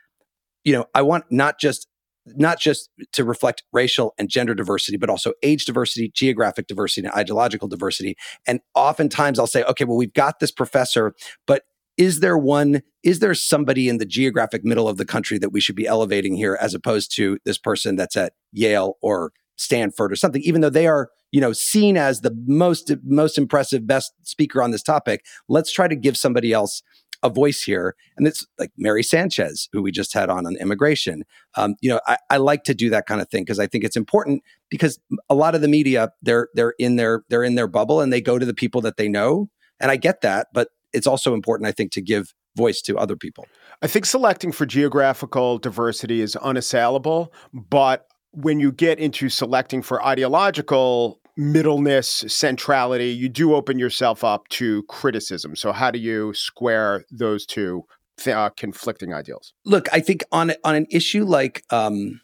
you 0.64 0.72
know, 0.72 0.86
I 0.94 1.02
want 1.02 1.24
not 1.30 1.58
just 1.58 1.88
not 2.26 2.58
just 2.58 2.90
to 3.12 3.24
reflect 3.24 3.64
racial 3.72 4.14
and 4.18 4.28
gender 4.28 4.54
diversity, 4.54 4.96
but 4.96 5.10
also 5.10 5.32
age 5.42 5.64
diversity, 5.66 6.10
geographic 6.14 6.66
diversity, 6.66 7.06
and 7.06 7.14
ideological 7.14 7.68
diversity. 7.68 8.16
And 8.46 8.60
oftentimes 8.74 9.38
I'll 9.38 9.46
say, 9.46 9.62
okay, 9.64 9.84
well, 9.84 9.96
we've 9.96 10.14
got 10.14 10.40
this 10.40 10.50
professor, 10.50 11.14
but 11.46 11.64
is 11.96 12.20
there 12.20 12.38
one, 12.38 12.82
is 13.02 13.20
there 13.20 13.34
somebody 13.34 13.88
in 13.88 13.98
the 13.98 14.06
geographic 14.06 14.64
middle 14.64 14.88
of 14.88 14.96
the 14.96 15.04
country 15.04 15.38
that 15.38 15.50
we 15.50 15.60
should 15.60 15.76
be 15.76 15.86
elevating 15.86 16.34
here 16.34 16.58
as 16.60 16.74
opposed 16.74 17.14
to 17.16 17.38
this 17.44 17.58
person 17.58 17.94
that's 17.94 18.16
at 18.16 18.32
Yale 18.52 18.96
or 19.00 19.32
Stanford 19.56 20.12
or 20.12 20.16
something, 20.16 20.42
even 20.42 20.60
though 20.60 20.70
they 20.70 20.86
are, 20.86 21.10
you 21.32 21.40
know, 21.40 21.52
seen 21.52 21.96
as 21.96 22.20
the 22.20 22.36
most, 22.46 22.92
most 23.04 23.38
impressive, 23.38 23.86
best 23.86 24.12
speaker 24.22 24.62
on 24.62 24.70
this 24.70 24.82
topic? 24.82 25.24
Let's 25.48 25.72
try 25.72 25.88
to 25.88 25.96
give 25.96 26.16
somebody 26.16 26.52
else 26.52 26.82
a 27.24 27.30
voice 27.30 27.62
here. 27.62 27.96
And 28.16 28.26
it's 28.28 28.46
like 28.58 28.70
Mary 28.76 29.02
Sanchez, 29.02 29.68
who 29.72 29.82
we 29.82 29.90
just 29.90 30.12
had 30.12 30.28
on 30.28 30.46
on 30.46 30.56
immigration. 30.56 31.24
Um, 31.56 31.74
you 31.80 31.88
know, 31.88 31.98
I, 32.06 32.18
I 32.30 32.36
like 32.36 32.64
to 32.64 32.74
do 32.74 32.90
that 32.90 33.06
kind 33.06 33.20
of 33.20 33.28
thing 33.30 33.42
because 33.44 33.58
I 33.58 33.66
think 33.66 33.82
it's 33.82 33.96
important 33.96 34.42
because 34.68 35.00
a 35.30 35.34
lot 35.34 35.54
of 35.54 35.62
the 35.62 35.68
media, 35.68 36.10
they're 36.22 36.48
they're 36.54 36.74
in 36.78 36.96
their 36.96 37.24
they're 37.30 37.42
in 37.42 37.54
their 37.54 37.66
bubble 37.66 38.00
and 38.00 38.12
they 38.12 38.20
go 38.20 38.38
to 38.38 38.46
the 38.46 38.54
people 38.54 38.82
that 38.82 38.98
they 38.98 39.08
know. 39.08 39.48
And 39.80 39.90
I 39.90 39.96
get 39.96 40.20
that, 40.20 40.48
but 40.52 40.68
it's 40.92 41.06
also 41.06 41.34
important, 41.34 41.66
I 41.66 41.72
think, 41.72 41.92
to 41.92 42.02
give 42.02 42.34
voice 42.56 42.80
to 42.82 42.96
other 42.96 43.16
people. 43.16 43.46
I 43.82 43.86
think 43.86 44.06
selecting 44.06 44.52
for 44.52 44.66
geographical 44.66 45.58
diversity 45.58 46.20
is 46.20 46.36
unassailable, 46.36 47.32
but 47.52 48.06
when 48.34 48.60
you 48.60 48.72
get 48.72 48.98
into 48.98 49.28
selecting 49.28 49.82
for 49.82 50.04
ideological 50.04 51.20
middleness, 51.36 52.24
centrality, 52.28 53.08
you 53.10 53.28
do 53.28 53.54
open 53.54 53.78
yourself 53.78 54.22
up 54.24 54.48
to 54.48 54.82
criticism. 54.84 55.56
So, 55.56 55.72
how 55.72 55.90
do 55.90 55.98
you 55.98 56.34
square 56.34 57.04
those 57.10 57.46
two 57.46 57.84
uh, 58.26 58.50
conflicting 58.50 59.12
ideals? 59.12 59.52
Look, 59.64 59.88
I 59.92 60.00
think 60.00 60.24
on 60.32 60.52
on 60.64 60.74
an 60.74 60.86
issue 60.90 61.24
like, 61.24 61.64
um, 61.70 62.20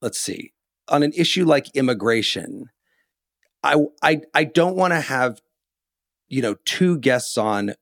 let's 0.00 0.18
see, 0.18 0.52
on 0.88 1.02
an 1.02 1.12
issue 1.16 1.44
like 1.44 1.74
immigration, 1.74 2.66
I 3.62 3.76
I 4.02 4.20
I 4.34 4.44
don't 4.44 4.76
want 4.76 4.92
to 4.92 5.00
have, 5.00 5.40
you 6.28 6.42
know, 6.42 6.56
two 6.64 6.98
guests 6.98 7.36
on 7.38 7.74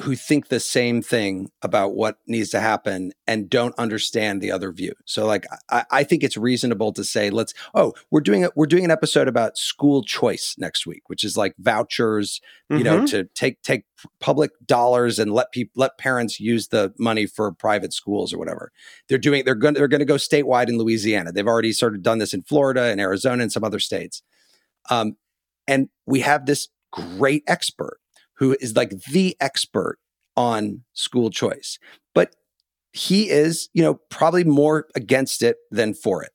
who 0.00 0.14
think 0.14 0.48
the 0.48 0.60
same 0.60 1.00
thing 1.00 1.50
about 1.62 1.94
what 1.94 2.18
needs 2.26 2.50
to 2.50 2.60
happen 2.60 3.12
and 3.26 3.48
don't 3.48 3.74
understand 3.78 4.42
the 4.42 4.50
other 4.52 4.70
view. 4.70 4.92
So 5.06 5.24
like 5.24 5.46
I, 5.70 5.84
I 5.90 6.04
think 6.04 6.22
it's 6.22 6.36
reasonable 6.36 6.92
to 6.92 7.02
say 7.02 7.30
let's 7.30 7.54
oh 7.74 7.94
we're 8.10 8.20
doing 8.20 8.42
it 8.42 8.50
we're 8.56 8.66
doing 8.66 8.84
an 8.84 8.90
episode 8.90 9.26
about 9.26 9.56
school 9.56 10.02
choice 10.04 10.54
next 10.58 10.86
week, 10.86 11.08
which 11.08 11.24
is 11.24 11.38
like 11.38 11.54
vouchers, 11.58 12.42
you 12.68 12.84
know, 12.84 12.98
Mhm. 13.00 13.10
to 13.10 13.24
take 13.34 13.62
take 13.62 13.84
public 14.20 14.50
dollars 14.66 15.18
and 15.18 15.32
let 15.32 15.50
people 15.50 15.72
let 15.80 15.96
parents 15.96 16.38
use 16.38 16.68
the 16.68 16.92
money 16.98 17.24
for 17.24 17.50
private 17.52 17.94
schools 17.94 18.34
or 18.34 18.38
whatever. 18.38 18.72
They're 19.08 19.16
doing 19.16 19.44
they're 19.46 19.54
going 19.54 19.72
they're 19.74 19.88
going 19.88 20.00
to 20.00 20.04
go 20.04 20.16
statewide 20.16 20.68
in 20.68 20.76
Louisiana. 20.76 21.32
They've 21.32 21.46
already 21.46 21.72
sort 21.72 21.94
of 21.94 22.02
done 22.02 22.18
this 22.18 22.34
in 22.34 22.42
Florida 22.42 22.82
and 22.82 23.00
Arizona 23.00 23.42
and 23.44 23.50
some 23.52 23.64
other 23.64 23.78
states. 23.78 24.20
Um, 24.90 25.16
and 25.66 25.88
we 26.06 26.20
have 26.20 26.44
this 26.44 26.68
great 26.92 27.44
expert 27.46 27.98
who 28.36 28.56
is 28.60 28.76
like 28.76 28.90
the 29.10 29.36
expert 29.40 29.98
on 30.36 30.82
school 30.92 31.30
choice. 31.30 31.78
But 32.14 32.34
he 32.92 33.30
is, 33.30 33.68
you 33.72 33.82
know, 33.82 34.00
probably 34.10 34.44
more 34.44 34.86
against 34.94 35.42
it 35.42 35.56
than 35.70 35.94
for 35.94 36.22
it. 36.22 36.30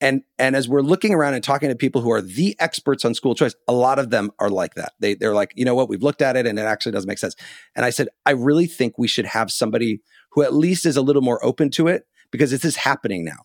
And 0.00 0.22
and 0.38 0.54
as 0.54 0.68
we're 0.68 0.82
looking 0.82 1.12
around 1.12 1.34
and 1.34 1.42
talking 1.42 1.68
to 1.68 1.74
people 1.74 2.00
who 2.00 2.10
are 2.10 2.22
the 2.22 2.54
experts 2.60 3.04
on 3.04 3.14
school 3.14 3.34
choice, 3.34 3.54
a 3.66 3.72
lot 3.72 3.98
of 3.98 4.10
them 4.10 4.30
are 4.38 4.50
like 4.50 4.74
that. 4.74 4.92
They 5.00 5.14
they're 5.14 5.34
like, 5.34 5.52
you 5.56 5.64
know 5.64 5.74
what, 5.74 5.88
we've 5.88 6.02
looked 6.02 6.22
at 6.22 6.36
it 6.36 6.46
and 6.46 6.58
it 6.58 6.62
actually 6.62 6.92
doesn't 6.92 7.08
make 7.08 7.18
sense. 7.18 7.34
And 7.74 7.84
I 7.84 7.90
said, 7.90 8.08
I 8.24 8.30
really 8.30 8.66
think 8.66 8.96
we 8.96 9.08
should 9.08 9.26
have 9.26 9.50
somebody 9.50 10.00
who 10.32 10.42
at 10.42 10.54
least 10.54 10.86
is 10.86 10.96
a 10.96 11.02
little 11.02 11.22
more 11.22 11.44
open 11.44 11.70
to 11.70 11.88
it 11.88 12.04
because 12.30 12.52
this 12.52 12.64
is 12.64 12.76
happening 12.76 13.24
now. 13.24 13.44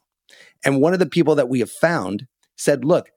And 0.64 0.80
one 0.80 0.94
of 0.94 1.00
the 1.00 1.08
people 1.08 1.36
that 1.36 1.50
we 1.50 1.60
have 1.60 1.72
found 1.72 2.28
said, 2.56 2.86
look, 2.86 3.10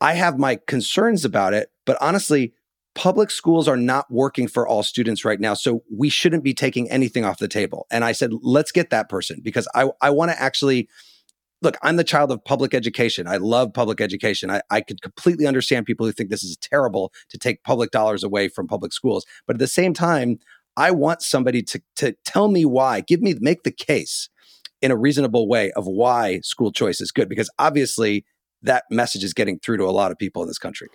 I 0.00 0.14
have 0.14 0.38
my 0.38 0.58
concerns 0.66 1.24
about 1.24 1.54
it, 1.54 1.70
but 1.84 1.98
honestly, 2.00 2.54
public 2.94 3.30
schools 3.30 3.68
are 3.68 3.76
not 3.76 4.10
working 4.10 4.46
for 4.46 4.66
all 4.66 4.82
students 4.82 5.24
right 5.24 5.40
now. 5.40 5.54
So 5.54 5.82
we 5.90 6.08
shouldn't 6.08 6.44
be 6.44 6.54
taking 6.54 6.90
anything 6.90 7.24
off 7.24 7.38
the 7.38 7.48
table. 7.48 7.86
And 7.90 8.04
I 8.04 8.12
said, 8.12 8.32
let's 8.42 8.72
get 8.72 8.90
that 8.90 9.08
person 9.08 9.40
because 9.42 9.66
I, 9.74 9.88
I 10.00 10.10
want 10.10 10.30
to 10.30 10.40
actually 10.40 10.88
look, 11.62 11.76
I'm 11.82 11.96
the 11.96 12.04
child 12.04 12.30
of 12.32 12.44
public 12.44 12.74
education. 12.74 13.28
I 13.28 13.36
love 13.36 13.72
public 13.72 14.00
education. 14.00 14.50
I, 14.50 14.60
I 14.70 14.80
could 14.80 15.00
completely 15.00 15.46
understand 15.46 15.86
people 15.86 16.04
who 16.04 16.12
think 16.12 16.28
this 16.28 16.42
is 16.42 16.56
terrible 16.56 17.12
to 17.30 17.38
take 17.38 17.62
public 17.62 17.92
dollars 17.92 18.24
away 18.24 18.48
from 18.48 18.66
public 18.66 18.92
schools. 18.92 19.24
But 19.46 19.56
at 19.56 19.60
the 19.60 19.68
same 19.68 19.94
time, 19.94 20.38
I 20.76 20.90
want 20.90 21.22
somebody 21.22 21.62
to, 21.62 21.80
to 21.96 22.16
tell 22.24 22.48
me 22.48 22.64
why, 22.64 23.00
give 23.00 23.22
me, 23.22 23.36
make 23.40 23.62
the 23.62 23.70
case 23.70 24.28
in 24.80 24.90
a 24.90 24.96
reasonable 24.96 25.48
way 25.48 25.70
of 25.72 25.86
why 25.86 26.40
school 26.40 26.72
choice 26.72 27.00
is 27.00 27.12
good, 27.12 27.28
because 27.28 27.48
obviously 27.58 28.24
that 28.62 28.84
message 28.90 29.22
is 29.22 29.32
getting 29.32 29.58
through 29.60 29.76
to 29.76 29.84
a 29.84 29.90
lot 29.92 30.10
of 30.10 30.18
people 30.18 30.42
in 30.42 30.48
this 30.48 30.58
country. 30.58 30.88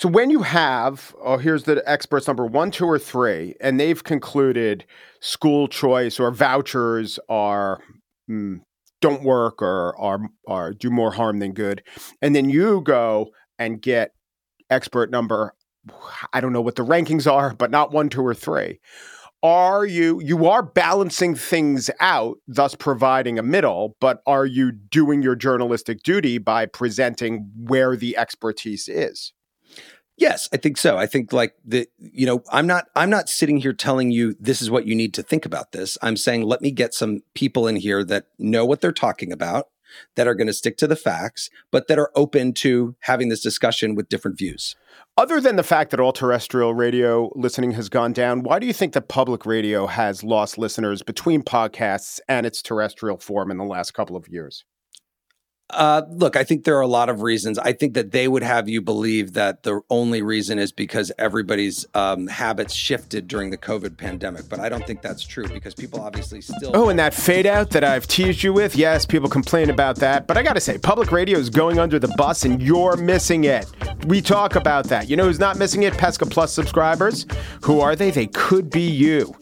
So 0.00 0.08
when 0.08 0.30
you 0.30 0.40
have, 0.40 1.14
oh, 1.22 1.36
here's 1.36 1.64
the 1.64 1.82
experts 1.84 2.26
number 2.26 2.46
one, 2.46 2.70
two, 2.70 2.86
or 2.86 2.98
three, 2.98 3.54
and 3.60 3.78
they've 3.78 4.02
concluded 4.02 4.86
school 5.20 5.68
choice 5.68 6.18
or 6.18 6.30
vouchers 6.30 7.18
are 7.28 7.82
mm, 8.26 8.60
don't 9.02 9.22
work 9.22 9.60
or 9.60 9.94
are 10.00 10.20
are 10.48 10.72
do 10.72 10.88
more 10.88 11.12
harm 11.12 11.38
than 11.38 11.52
good, 11.52 11.82
and 12.22 12.34
then 12.34 12.48
you 12.48 12.80
go 12.80 13.28
and 13.58 13.82
get 13.82 14.12
expert 14.70 15.10
number, 15.10 15.52
I 16.32 16.40
don't 16.40 16.54
know 16.54 16.62
what 16.62 16.76
the 16.76 16.84
rankings 16.86 17.30
are, 17.30 17.52
but 17.52 17.70
not 17.70 17.92
one, 17.92 18.08
two, 18.08 18.26
or 18.26 18.32
three. 18.32 18.80
Are 19.42 19.84
you 19.84 20.18
you 20.22 20.46
are 20.46 20.62
balancing 20.62 21.34
things 21.34 21.90
out 22.00 22.38
thus 22.48 22.74
providing 22.74 23.38
a 23.38 23.42
middle 23.42 23.96
but 24.00 24.22
are 24.26 24.46
you 24.46 24.72
doing 24.72 25.20
your 25.20 25.36
journalistic 25.36 26.02
duty 26.02 26.38
by 26.38 26.64
presenting 26.64 27.50
where 27.54 27.96
the 27.96 28.16
expertise 28.16 28.88
is 28.88 29.34
Yes, 30.20 30.50
I 30.52 30.58
think 30.58 30.76
so. 30.76 30.98
I 30.98 31.06
think 31.06 31.32
like 31.32 31.54
the 31.64 31.88
you 31.98 32.26
know, 32.26 32.44
I'm 32.52 32.66
not 32.66 32.88
I'm 32.94 33.08
not 33.08 33.30
sitting 33.30 33.56
here 33.56 33.72
telling 33.72 34.10
you 34.10 34.36
this 34.38 34.60
is 34.60 34.70
what 34.70 34.86
you 34.86 34.94
need 34.94 35.14
to 35.14 35.22
think 35.22 35.46
about 35.46 35.72
this. 35.72 35.96
I'm 36.02 36.18
saying 36.18 36.42
let 36.42 36.60
me 36.60 36.70
get 36.70 36.92
some 36.92 37.22
people 37.34 37.66
in 37.66 37.76
here 37.76 38.04
that 38.04 38.26
know 38.38 38.66
what 38.66 38.82
they're 38.82 38.92
talking 38.92 39.32
about, 39.32 39.68
that 40.16 40.28
are 40.28 40.34
going 40.34 40.46
to 40.46 40.52
stick 40.52 40.76
to 40.76 40.86
the 40.86 40.94
facts, 40.94 41.48
but 41.70 41.88
that 41.88 41.98
are 41.98 42.12
open 42.14 42.52
to 42.52 42.94
having 43.00 43.30
this 43.30 43.40
discussion 43.40 43.94
with 43.94 44.10
different 44.10 44.36
views. 44.36 44.76
Other 45.16 45.40
than 45.40 45.56
the 45.56 45.62
fact 45.62 45.90
that 45.90 46.00
all 46.00 46.12
terrestrial 46.12 46.74
radio 46.74 47.32
listening 47.34 47.72
has 47.72 47.88
gone 47.88 48.12
down, 48.12 48.42
why 48.42 48.58
do 48.58 48.66
you 48.66 48.74
think 48.74 48.92
that 48.92 49.08
public 49.08 49.46
radio 49.46 49.86
has 49.86 50.22
lost 50.22 50.58
listeners 50.58 51.02
between 51.02 51.42
podcasts 51.42 52.20
and 52.28 52.44
its 52.44 52.60
terrestrial 52.60 53.16
form 53.16 53.50
in 53.50 53.56
the 53.56 53.64
last 53.64 53.94
couple 53.94 54.16
of 54.16 54.28
years? 54.28 54.66
Uh, 55.72 56.02
look, 56.10 56.36
I 56.36 56.44
think 56.44 56.64
there 56.64 56.76
are 56.76 56.82
a 56.82 56.86
lot 56.86 57.08
of 57.08 57.22
reasons. 57.22 57.58
I 57.58 57.72
think 57.72 57.94
that 57.94 58.12
they 58.12 58.28
would 58.28 58.42
have 58.42 58.68
you 58.68 58.80
believe 58.80 59.34
that 59.34 59.62
the 59.62 59.80
only 59.90 60.22
reason 60.22 60.58
is 60.58 60.72
because 60.72 61.12
everybody's 61.18 61.86
um, 61.94 62.26
habits 62.26 62.74
shifted 62.74 63.28
during 63.28 63.50
the 63.50 63.58
COVID 63.58 63.96
pandemic. 63.96 64.48
But 64.48 64.60
I 64.60 64.68
don't 64.68 64.86
think 64.86 65.02
that's 65.02 65.22
true 65.22 65.48
because 65.48 65.74
people 65.74 66.00
obviously 66.00 66.40
still. 66.40 66.72
Oh, 66.74 66.88
and 66.88 66.98
that 66.98 67.14
fade 67.14 67.46
out 67.46 67.70
that 67.70 67.84
I've 67.84 68.06
teased 68.06 68.42
you 68.42 68.52
with? 68.52 68.76
Yes, 68.76 69.06
people 69.06 69.28
complain 69.28 69.70
about 69.70 69.96
that. 69.96 70.26
But 70.26 70.36
I 70.36 70.42
got 70.42 70.54
to 70.54 70.60
say, 70.60 70.78
public 70.78 71.12
radio 71.12 71.38
is 71.38 71.50
going 71.50 71.78
under 71.78 71.98
the 71.98 72.12
bus 72.16 72.44
and 72.44 72.62
you're 72.62 72.96
missing 72.96 73.44
it. 73.44 73.66
We 74.06 74.20
talk 74.20 74.56
about 74.56 74.86
that. 74.86 75.08
You 75.08 75.16
know 75.16 75.24
who's 75.24 75.38
not 75.38 75.58
missing 75.58 75.82
it? 75.84 75.94
Pesca 75.94 76.26
Plus 76.26 76.52
subscribers. 76.52 77.26
Who 77.62 77.80
are 77.80 77.96
they? 77.96 78.10
They 78.10 78.26
could 78.26 78.70
be 78.70 78.88
you. 78.88 79.34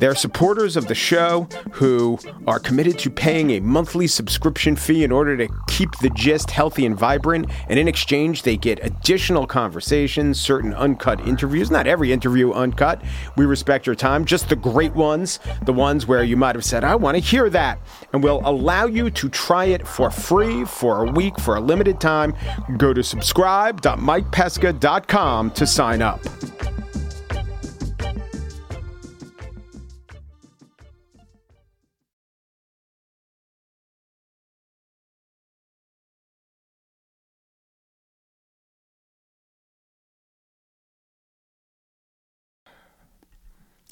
They're 0.00 0.14
supporters 0.14 0.78
of 0.78 0.88
the 0.88 0.94
show 0.94 1.46
who 1.72 2.18
are 2.46 2.58
committed 2.58 2.98
to 3.00 3.10
paying 3.10 3.50
a 3.50 3.60
monthly 3.60 4.06
subscription 4.06 4.74
fee 4.74 5.04
in 5.04 5.12
order 5.12 5.36
to 5.36 5.46
keep 5.68 5.94
the 5.98 6.08
gist 6.10 6.50
healthy 6.50 6.86
and 6.86 6.96
vibrant. 6.96 7.50
And 7.68 7.78
in 7.78 7.86
exchange, 7.86 8.40
they 8.42 8.56
get 8.56 8.82
additional 8.82 9.46
conversations, 9.46 10.40
certain 10.40 10.72
uncut 10.72 11.20
interviews. 11.28 11.70
Not 11.70 11.86
every 11.86 12.12
interview 12.12 12.50
uncut. 12.52 13.02
We 13.36 13.44
respect 13.44 13.84
your 13.84 13.94
time, 13.94 14.24
just 14.24 14.48
the 14.48 14.56
great 14.56 14.94
ones, 14.94 15.38
the 15.66 15.74
ones 15.74 16.06
where 16.06 16.24
you 16.24 16.38
might 16.38 16.54
have 16.54 16.64
said, 16.64 16.82
I 16.82 16.94
want 16.94 17.18
to 17.18 17.22
hear 17.22 17.50
that. 17.50 17.78
And 18.14 18.22
we'll 18.22 18.40
allow 18.44 18.86
you 18.86 19.10
to 19.10 19.28
try 19.28 19.66
it 19.66 19.86
for 19.86 20.10
free 20.10 20.64
for 20.64 21.06
a 21.06 21.12
week 21.12 21.38
for 21.38 21.56
a 21.56 21.60
limited 21.60 22.00
time. 22.00 22.34
Go 22.78 22.94
to 22.94 23.02
subscribe.mikepesca.com 23.02 25.50
to 25.50 25.66
sign 25.66 26.00
up. 26.00 26.20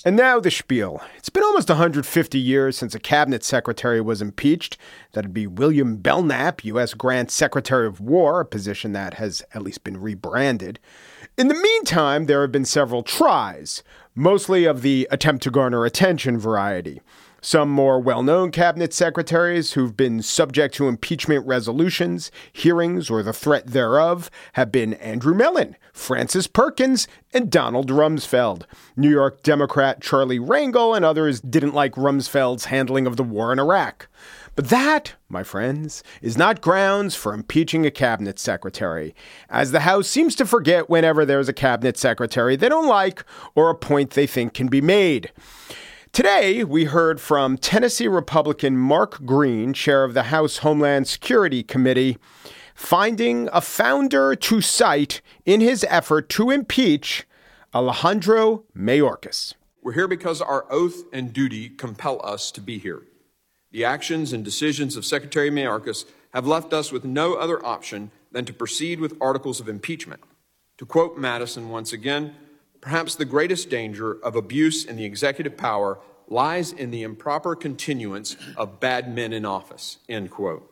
And 0.08 0.16
now 0.16 0.40
the 0.40 0.50
spiel. 0.50 1.02
It's 1.18 1.28
been 1.28 1.42
almost 1.42 1.68
150 1.68 2.38
years 2.38 2.78
since 2.78 2.94
a 2.94 2.98
cabinet 2.98 3.44
secretary 3.44 4.00
was 4.00 4.22
impeached. 4.22 4.78
That'd 5.12 5.34
be 5.34 5.46
William 5.46 5.98
Belknap, 5.98 6.64
U.S. 6.64 6.94
Grant 6.94 7.30
Secretary 7.30 7.86
of 7.86 8.00
War, 8.00 8.40
a 8.40 8.46
position 8.46 8.92
that 8.92 9.12
has 9.12 9.42
at 9.52 9.60
least 9.60 9.84
been 9.84 10.00
rebranded. 10.00 10.78
In 11.36 11.48
the 11.48 11.54
meantime, 11.54 12.24
there 12.24 12.40
have 12.40 12.50
been 12.50 12.64
several 12.64 13.02
tries, 13.02 13.82
mostly 14.14 14.64
of 14.64 14.80
the 14.80 15.06
attempt 15.10 15.42
to 15.42 15.50
garner 15.50 15.84
attention 15.84 16.38
variety. 16.38 17.02
Some 17.40 17.70
more 17.70 18.00
well 18.00 18.24
known 18.24 18.50
cabinet 18.50 18.92
secretaries 18.92 19.72
who've 19.72 19.96
been 19.96 20.22
subject 20.22 20.74
to 20.74 20.88
impeachment 20.88 21.46
resolutions, 21.46 22.32
hearings, 22.52 23.10
or 23.10 23.22
the 23.22 23.32
threat 23.32 23.68
thereof 23.68 24.28
have 24.54 24.72
been 24.72 24.94
Andrew 24.94 25.34
Mellon, 25.34 25.76
Frances 25.92 26.48
Perkins, 26.48 27.06
and 27.32 27.48
Donald 27.48 27.90
Rumsfeld. 27.90 28.64
New 28.96 29.10
York 29.10 29.44
Democrat 29.44 30.00
Charlie 30.00 30.40
Rangel 30.40 30.96
and 30.96 31.04
others 31.04 31.40
didn't 31.40 31.74
like 31.74 31.92
Rumsfeld's 31.92 32.64
handling 32.66 33.06
of 33.06 33.16
the 33.16 33.22
war 33.22 33.52
in 33.52 33.60
Iraq. 33.60 34.08
But 34.56 34.70
that, 34.70 35.14
my 35.28 35.44
friends, 35.44 36.02
is 36.20 36.36
not 36.36 36.60
grounds 36.60 37.14
for 37.14 37.32
impeaching 37.32 37.86
a 37.86 37.92
cabinet 37.92 38.40
secretary, 38.40 39.14
as 39.48 39.70
the 39.70 39.80
House 39.80 40.08
seems 40.08 40.34
to 40.34 40.44
forget 40.44 40.90
whenever 40.90 41.24
there's 41.24 41.48
a 41.48 41.52
cabinet 41.52 41.96
secretary 41.96 42.56
they 42.56 42.68
don't 42.68 42.88
like 42.88 43.24
or 43.54 43.70
a 43.70 43.76
point 43.76 44.10
they 44.10 44.26
think 44.26 44.54
can 44.54 44.66
be 44.66 44.80
made. 44.80 45.30
Today, 46.12 46.64
we 46.64 46.84
heard 46.84 47.20
from 47.20 47.58
Tennessee 47.58 48.08
Republican 48.08 48.76
Mark 48.76 49.24
Green, 49.24 49.72
chair 49.72 50.04
of 50.04 50.14
the 50.14 50.24
House 50.24 50.58
Homeland 50.58 51.06
Security 51.06 51.62
Committee, 51.62 52.18
finding 52.74 53.48
a 53.52 53.60
founder 53.60 54.34
to 54.34 54.60
cite 54.60 55.20
in 55.44 55.60
his 55.60 55.84
effort 55.88 56.28
to 56.30 56.50
impeach 56.50 57.26
Alejandro 57.74 58.64
Mayorkas. 58.76 59.54
We're 59.82 59.92
here 59.92 60.08
because 60.08 60.40
our 60.40 60.66
oath 60.70 61.04
and 61.12 61.32
duty 61.32 61.68
compel 61.68 62.20
us 62.24 62.50
to 62.52 62.60
be 62.60 62.78
here. 62.78 63.02
The 63.70 63.84
actions 63.84 64.32
and 64.32 64.44
decisions 64.44 64.96
of 64.96 65.04
Secretary 65.04 65.50
Mayorkas 65.50 66.04
have 66.32 66.46
left 66.46 66.72
us 66.72 66.90
with 66.90 67.04
no 67.04 67.34
other 67.34 67.64
option 67.64 68.10
than 68.32 68.44
to 68.46 68.52
proceed 68.52 68.98
with 68.98 69.16
articles 69.20 69.60
of 69.60 69.68
impeachment. 69.68 70.22
To 70.78 70.86
quote 70.86 71.18
Madison 71.18 71.68
once 71.68 71.92
again, 71.92 72.34
Perhaps 72.80 73.16
the 73.16 73.24
greatest 73.24 73.70
danger 73.70 74.18
of 74.22 74.36
abuse 74.36 74.84
in 74.84 74.96
the 74.96 75.04
executive 75.04 75.56
power 75.56 75.98
lies 76.28 76.72
in 76.72 76.90
the 76.90 77.02
improper 77.02 77.54
continuance 77.54 78.36
of 78.56 78.80
bad 78.80 79.12
men 79.14 79.32
in 79.32 79.44
office. 79.44 79.98
End 80.08 80.30
quote. 80.30 80.70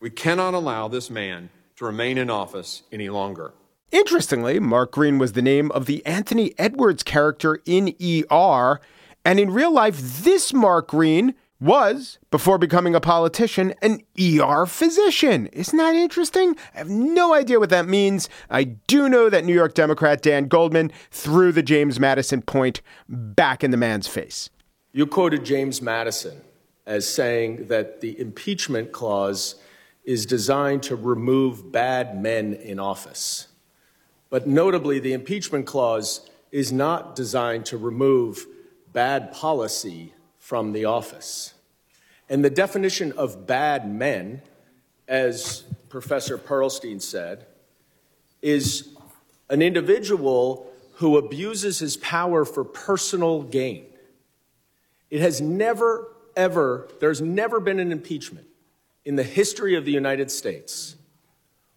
We 0.00 0.10
cannot 0.10 0.54
allow 0.54 0.88
this 0.88 1.10
man 1.10 1.50
to 1.76 1.84
remain 1.84 2.18
in 2.18 2.30
office 2.30 2.82
any 2.92 3.08
longer. 3.08 3.54
Interestingly, 3.90 4.60
Mark 4.60 4.92
Green 4.92 5.18
was 5.18 5.32
the 5.32 5.42
name 5.42 5.70
of 5.72 5.86
the 5.86 6.04
Anthony 6.04 6.52
Edwards 6.58 7.02
character 7.02 7.60
in 7.64 7.94
ER, 8.02 8.80
and 9.24 9.40
in 9.40 9.50
real 9.50 9.72
life, 9.72 10.22
this 10.24 10.52
Mark 10.52 10.88
Green 10.88 11.34
was, 11.60 12.18
before 12.30 12.58
becoming 12.58 12.94
a 12.94 13.00
politician, 13.00 13.74
an 13.82 14.00
ER 14.18 14.64
physician. 14.66 15.46
Isn't 15.48 15.76
that 15.76 15.94
interesting? 15.94 16.56
I 16.74 16.78
have 16.78 16.88
no 16.88 17.34
idea 17.34 17.58
what 17.58 17.70
that 17.70 17.88
means. 17.88 18.28
I 18.48 18.64
do 18.64 19.08
know 19.08 19.28
that 19.28 19.44
New 19.44 19.54
York 19.54 19.74
Democrat 19.74 20.22
Dan 20.22 20.46
Goldman 20.46 20.92
threw 21.10 21.50
the 21.50 21.62
James 21.62 21.98
Madison 21.98 22.42
point 22.42 22.80
back 23.08 23.64
in 23.64 23.70
the 23.70 23.76
man's 23.76 24.06
face. 24.06 24.50
You 24.92 25.06
quoted 25.06 25.44
James 25.44 25.82
Madison 25.82 26.40
as 26.86 27.08
saying 27.12 27.66
that 27.66 28.00
the 28.00 28.18
impeachment 28.18 28.92
clause 28.92 29.56
is 30.04 30.24
designed 30.24 30.82
to 30.84 30.96
remove 30.96 31.70
bad 31.70 32.20
men 32.20 32.54
in 32.54 32.78
office. 32.78 33.48
But 34.30 34.46
notably, 34.46 34.98
the 34.98 35.12
impeachment 35.12 35.66
clause 35.66 36.30
is 36.50 36.72
not 36.72 37.14
designed 37.14 37.66
to 37.66 37.76
remove 37.76 38.46
bad 38.92 39.32
policy 39.32 40.14
from 40.48 40.72
the 40.72 40.86
office. 40.86 41.52
And 42.30 42.42
the 42.42 42.48
definition 42.48 43.12
of 43.18 43.46
bad 43.46 43.86
men, 43.86 44.40
as 45.06 45.64
Professor 45.90 46.38
Pearlstein 46.38 47.02
said, 47.02 47.44
is 48.40 48.88
an 49.50 49.60
individual 49.60 50.66
who 50.94 51.18
abuses 51.18 51.80
his 51.80 51.98
power 51.98 52.46
for 52.46 52.64
personal 52.64 53.42
gain. 53.42 53.84
It 55.10 55.20
has 55.20 55.38
never, 55.42 56.08
ever, 56.34 56.88
there's 56.98 57.20
never 57.20 57.60
been 57.60 57.78
an 57.78 57.92
impeachment 57.92 58.46
in 59.04 59.16
the 59.16 59.24
history 59.24 59.74
of 59.74 59.84
the 59.84 59.92
United 59.92 60.30
States 60.30 60.96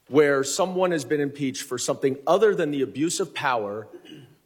where 0.07 0.45
someone 0.45 0.91
has 0.91 1.03
been 1.03 1.19
impeached 1.19 1.63
for 1.63 1.77
something 1.77 2.17
other 2.25 2.55
than 2.55 2.71
the 2.71 2.83
abuse 2.83 3.19
of 3.19 3.33
power 3.33 3.89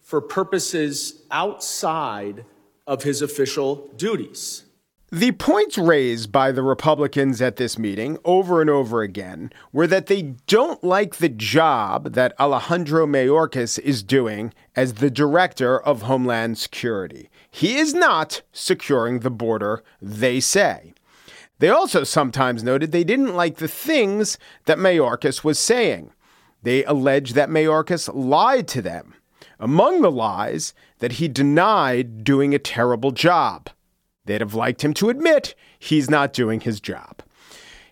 for 0.02 0.20
purposes 0.20 1.22
outside 1.30 2.44
of 2.88 3.04
his 3.04 3.22
official 3.22 3.90
duties. 3.96 4.64
The 5.12 5.32
points 5.34 5.78
raised 5.78 6.32
by 6.32 6.52
the 6.52 6.64
Republicans 6.64 7.42
at 7.42 7.56
this 7.56 7.78
meeting 7.78 8.18
over 8.26 8.60
and 8.60 8.70
over 8.70 9.02
again 9.02 9.52
were 9.72 9.88
that 9.88 10.08
they 10.08 10.34
don't 10.48 10.84
like 10.84 11.18
the 11.18 11.30
job 11.30 12.14
that 12.14 12.38
Alejandro 12.40 13.06
Mayorkas 13.06 13.80
is 13.80 14.04
doing 14.04 14.54
as 14.76 14.96
the 14.96 15.12
director 15.12 15.80
of 15.80 16.02
Homeland 16.02 16.58
Security. 16.58 17.30
He 17.50 17.78
is 17.78 17.94
not 17.94 18.42
securing 18.52 19.20
the 19.20 19.30
border, 19.30 19.84
they 20.02 20.40
say. 20.40 20.94
They 21.60 21.70
also 21.70 22.04
sometimes 22.04 22.64
noted 22.64 22.92
they 22.92 23.06
didn't 23.06 23.36
like 23.36 23.58
the 23.58 23.68
things 23.68 24.38
that 24.66 24.78
Mayorkas 24.78 25.44
was 25.44 25.58
saying. 25.58 26.12
They 26.64 26.84
allege 26.84 27.34
that 27.34 27.50
Mayorkas 27.50 28.10
lied 28.14 28.68
to 28.70 28.82
them. 28.82 29.14
Among 29.60 30.02
the 30.02 30.12
lies, 30.12 30.74
that 31.00 31.14
he 31.14 31.28
denied 31.28 32.24
doing 32.24 32.54
a 32.54 32.60
terrible 32.60 33.12
job. 33.12 33.70
They'd 34.26 34.42
have 34.42 34.54
liked 34.56 34.84
him 34.84 34.94
to 34.96 35.10
admit 35.10 35.56
he's 35.78 36.10
not 36.10 36.34
doing 36.34 36.62
his 36.62 36.80
job. 36.80 37.22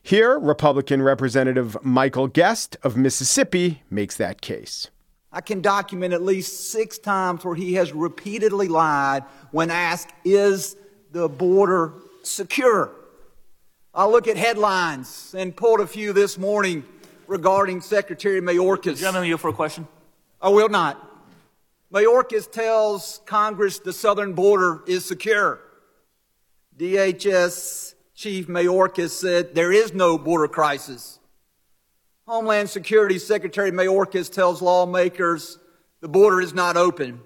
Here, 0.02 0.38
Republican 0.38 1.02
Representative 1.02 1.78
Michael 1.82 2.28
Guest 2.28 2.76
of 2.84 2.98
Mississippi 2.98 3.84
makes 3.90 4.18
that 4.18 4.42
case. 4.42 4.90
I 5.32 5.42
can 5.42 5.62
document 5.62 6.14
at 6.14 6.22
least 6.22 6.72
six 6.72 6.98
times 6.98 7.46
where 7.46 7.56
he 7.56 7.76
has 7.76 7.94
repeatedly 7.94 8.68
lied 8.68 9.24
when 9.52 9.72
asked, 9.72 10.10
Is 10.26 10.76
the 11.12 11.30
border 11.30 11.94
secure? 12.24 12.92
I'll 13.96 14.12
look 14.12 14.28
at 14.28 14.38
headlines 14.38 15.34
and 15.38 15.56
pulled 15.56 15.80
a 15.80 15.88
few 15.88 16.14
this 16.14 16.38
morning 16.38 16.84
regarding 17.28 17.80
Secretary 17.80 18.42
Mayorkas. 18.42 18.98
Gentleman, 18.98 19.30
you 19.30 19.38
for 19.38 19.50
a 19.50 19.54
question? 19.54 19.88
I 20.42 20.50
will 20.50 20.70
not. 20.70 21.13
Mayorkas 21.94 22.52
tells 22.52 23.22
Congress 23.26 23.78
the 23.78 23.94
southern 23.94 24.34
border 24.34 24.82
is 24.88 25.06
secure. 25.06 25.60
DHS 26.76 27.94
Chief 28.16 28.48
Mayorkas 28.48 29.12
said 29.12 29.54
there 29.54 29.72
is 29.72 29.94
no 29.94 30.18
border 30.18 30.48
crisis. 30.48 31.20
Homeland 32.26 32.70
Security 32.70 33.20
Secretary 33.20 33.72
Mayorkas 33.72 34.32
tells 34.32 34.62
lawmakers 34.62 35.60
the 36.02 36.08
border 36.08 36.42
is 36.42 36.54
not 36.54 36.78
open. 36.78 37.22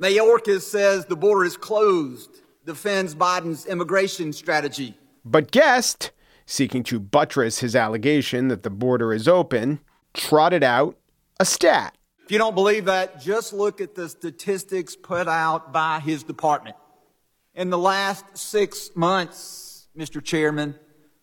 Mayorkas 0.00 0.62
says 0.62 1.06
the 1.06 1.16
border 1.16 1.44
is 1.44 1.56
closed, 1.56 2.40
defends 2.66 3.14
Biden's 3.14 3.66
immigration 3.66 4.32
strategy. 4.32 4.96
But 5.24 5.52
Guest, 5.52 6.10
seeking 6.46 6.82
to 6.84 6.98
buttress 6.98 7.60
his 7.60 7.76
allegation 7.76 8.48
that 8.48 8.64
the 8.64 8.70
border 8.70 9.12
is 9.12 9.28
open, 9.28 9.78
trotted 10.14 10.64
out 10.64 10.96
a 11.38 11.44
stat. 11.44 11.96
You 12.32 12.38
don't 12.38 12.54
believe 12.54 12.86
that, 12.86 13.20
just 13.20 13.52
look 13.52 13.82
at 13.82 13.94
the 13.94 14.08
statistics 14.08 14.96
put 14.96 15.28
out 15.28 15.70
by 15.70 16.00
his 16.00 16.22
department. 16.22 16.76
In 17.54 17.68
the 17.68 17.76
last 17.76 18.24
six 18.38 18.88
months, 18.94 19.86
Mr. 19.94 20.24
Chairman, 20.24 20.76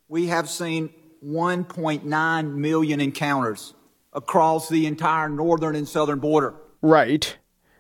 we 0.08 0.28
have 0.28 0.48
seen 0.48 0.92
1.9 1.26 2.54
million 2.54 3.02
encounters 3.02 3.74
across 4.14 4.70
the 4.70 4.86
entire 4.86 5.30
northern 5.30 5.76
and 5.76 5.88
southern 5.88 6.20
border. 6.20 6.54
Right. 6.84 7.38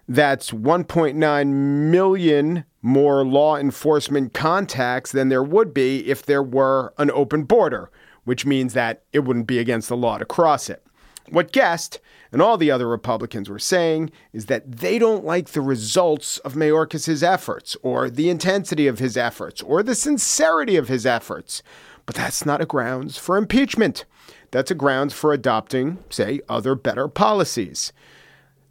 That's 0.07 0.49
1.9 0.49 1.47
million 1.53 2.63
more 2.81 3.23
law 3.23 3.57
enforcement 3.57 4.33
contacts 4.33 5.11
than 5.11 5.29
there 5.29 5.43
would 5.43 5.71
be 5.71 6.09
if 6.09 6.25
there 6.25 6.41
were 6.41 6.95
an 6.97 7.11
open 7.11 7.43
border, 7.43 7.91
which 8.23 8.47
means 8.47 8.73
that 8.73 9.03
it 9.13 9.19
wouldn't 9.19 9.45
be 9.45 9.59
against 9.59 9.87
the 9.87 9.95
law 9.95 10.17
to 10.17 10.25
cross 10.25 10.67
it. 10.67 10.83
What 11.29 11.51
Guest 11.51 11.99
and 12.31 12.41
all 12.41 12.57
the 12.57 12.71
other 12.71 12.87
Republicans 12.87 13.49
were 13.49 13.59
saying 13.59 14.11
is 14.33 14.45
that 14.45 14.71
they 14.71 14.99
don't 14.99 15.25
like 15.25 15.49
the 15.49 15.61
results 15.61 16.37
of 16.39 16.53
Mayorkas's 16.53 17.23
efforts 17.23 17.75
or 17.81 18.09
the 18.09 18.29
intensity 18.29 18.87
of 18.87 18.99
his 18.99 19.17
efforts 19.17 19.61
or 19.61 19.81
the 19.81 19.95
sincerity 19.95 20.75
of 20.75 20.87
his 20.87 21.05
efforts. 21.05 21.63
But 22.05 22.15
that's 22.15 22.45
not 22.45 22.61
a 22.61 22.65
grounds 22.65 23.17
for 23.17 23.37
impeachment. 23.37 24.05
That's 24.51 24.71
a 24.71 24.75
grounds 24.75 25.13
for 25.13 25.33
adopting, 25.33 25.99
say, 26.09 26.41
other 26.49 26.75
better 26.75 27.07
policies. 27.07 27.93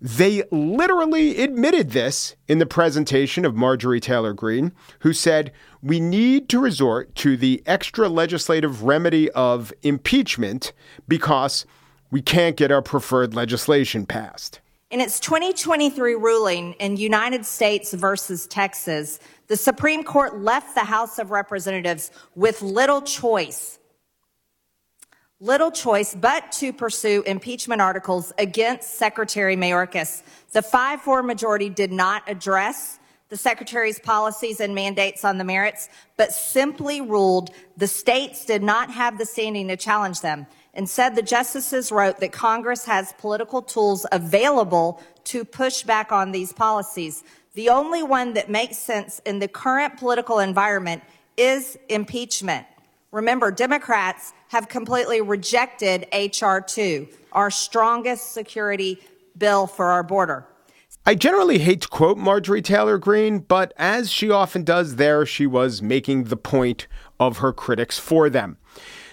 They 0.00 0.44
literally 0.52 1.42
admitted 1.42 1.90
this 1.90 2.36
in 2.46 2.58
the 2.58 2.66
presentation 2.66 3.44
of 3.44 3.56
Marjorie 3.56 3.98
Taylor 3.98 4.32
Greene, 4.32 4.72
who 5.00 5.12
said, 5.12 5.52
We 5.82 5.98
need 5.98 6.48
to 6.50 6.60
resort 6.60 7.16
to 7.16 7.36
the 7.36 7.62
extra 7.66 8.08
legislative 8.08 8.84
remedy 8.84 9.28
of 9.32 9.72
impeachment 9.82 10.72
because 11.08 11.66
we 12.10 12.22
can't 12.22 12.56
get 12.56 12.70
our 12.70 12.82
preferred 12.82 13.34
legislation 13.34 14.06
passed. 14.06 14.60
In 14.90 15.00
its 15.00 15.20
2023 15.20 16.14
ruling 16.14 16.72
in 16.74 16.96
United 16.96 17.44
States 17.44 17.92
versus 17.92 18.46
Texas, 18.46 19.20
the 19.46 19.56
Supreme 19.56 20.02
Court 20.02 20.38
left 20.40 20.74
the 20.74 20.84
House 20.84 21.18
of 21.18 21.30
Representatives 21.30 22.10
with 22.34 22.62
little 22.62 23.02
choice, 23.02 23.78
little 25.40 25.70
choice 25.70 26.14
but 26.14 26.50
to 26.52 26.72
pursue 26.72 27.22
impeachment 27.26 27.82
articles 27.82 28.32
against 28.38 28.94
Secretary 28.94 29.56
Mayorkas. 29.56 30.22
The 30.52 30.62
5 30.62 31.02
4 31.02 31.22
majority 31.22 31.68
did 31.68 31.92
not 31.92 32.22
address 32.26 32.98
the 33.28 33.36
Secretary's 33.36 33.98
policies 33.98 34.58
and 34.58 34.74
mandates 34.74 35.22
on 35.22 35.36
the 35.36 35.44
merits, 35.44 35.90
but 36.16 36.32
simply 36.32 37.02
ruled 37.02 37.50
the 37.76 37.86
states 37.86 38.46
did 38.46 38.62
not 38.62 38.90
have 38.90 39.18
the 39.18 39.26
standing 39.26 39.68
to 39.68 39.76
challenge 39.76 40.22
them. 40.22 40.46
Instead, 40.74 41.16
the 41.16 41.22
justices 41.22 41.90
wrote 41.90 42.20
that 42.20 42.32
Congress 42.32 42.84
has 42.84 43.12
political 43.14 43.62
tools 43.62 44.06
available 44.12 45.02
to 45.24 45.44
push 45.44 45.82
back 45.82 46.12
on 46.12 46.32
these 46.32 46.52
policies. 46.52 47.24
The 47.54 47.68
only 47.68 48.02
one 48.02 48.34
that 48.34 48.48
makes 48.48 48.76
sense 48.78 49.20
in 49.24 49.38
the 49.38 49.48
current 49.48 49.96
political 49.96 50.38
environment 50.38 51.02
is 51.36 51.78
impeachment. 51.88 52.66
Remember, 53.10 53.50
Democrats 53.50 54.32
have 54.48 54.68
completely 54.68 55.20
rejected 55.20 56.06
H.R. 56.12 56.60
2, 56.60 57.08
our 57.32 57.50
strongest 57.50 58.32
security 58.32 58.98
bill 59.36 59.66
for 59.66 59.86
our 59.86 60.02
border. 60.02 60.46
I 61.06 61.14
generally 61.14 61.58
hate 61.58 61.80
to 61.82 61.88
quote 61.88 62.18
Marjorie 62.18 62.60
Taylor 62.60 62.98
Greene, 62.98 63.38
but 63.38 63.72
as 63.78 64.10
she 64.10 64.30
often 64.30 64.62
does 64.62 64.96
there, 64.96 65.24
she 65.24 65.46
was 65.46 65.80
making 65.80 66.24
the 66.24 66.36
point 66.36 66.86
of 67.18 67.38
her 67.38 67.52
critics 67.52 67.98
for 67.98 68.28
them. 68.28 68.58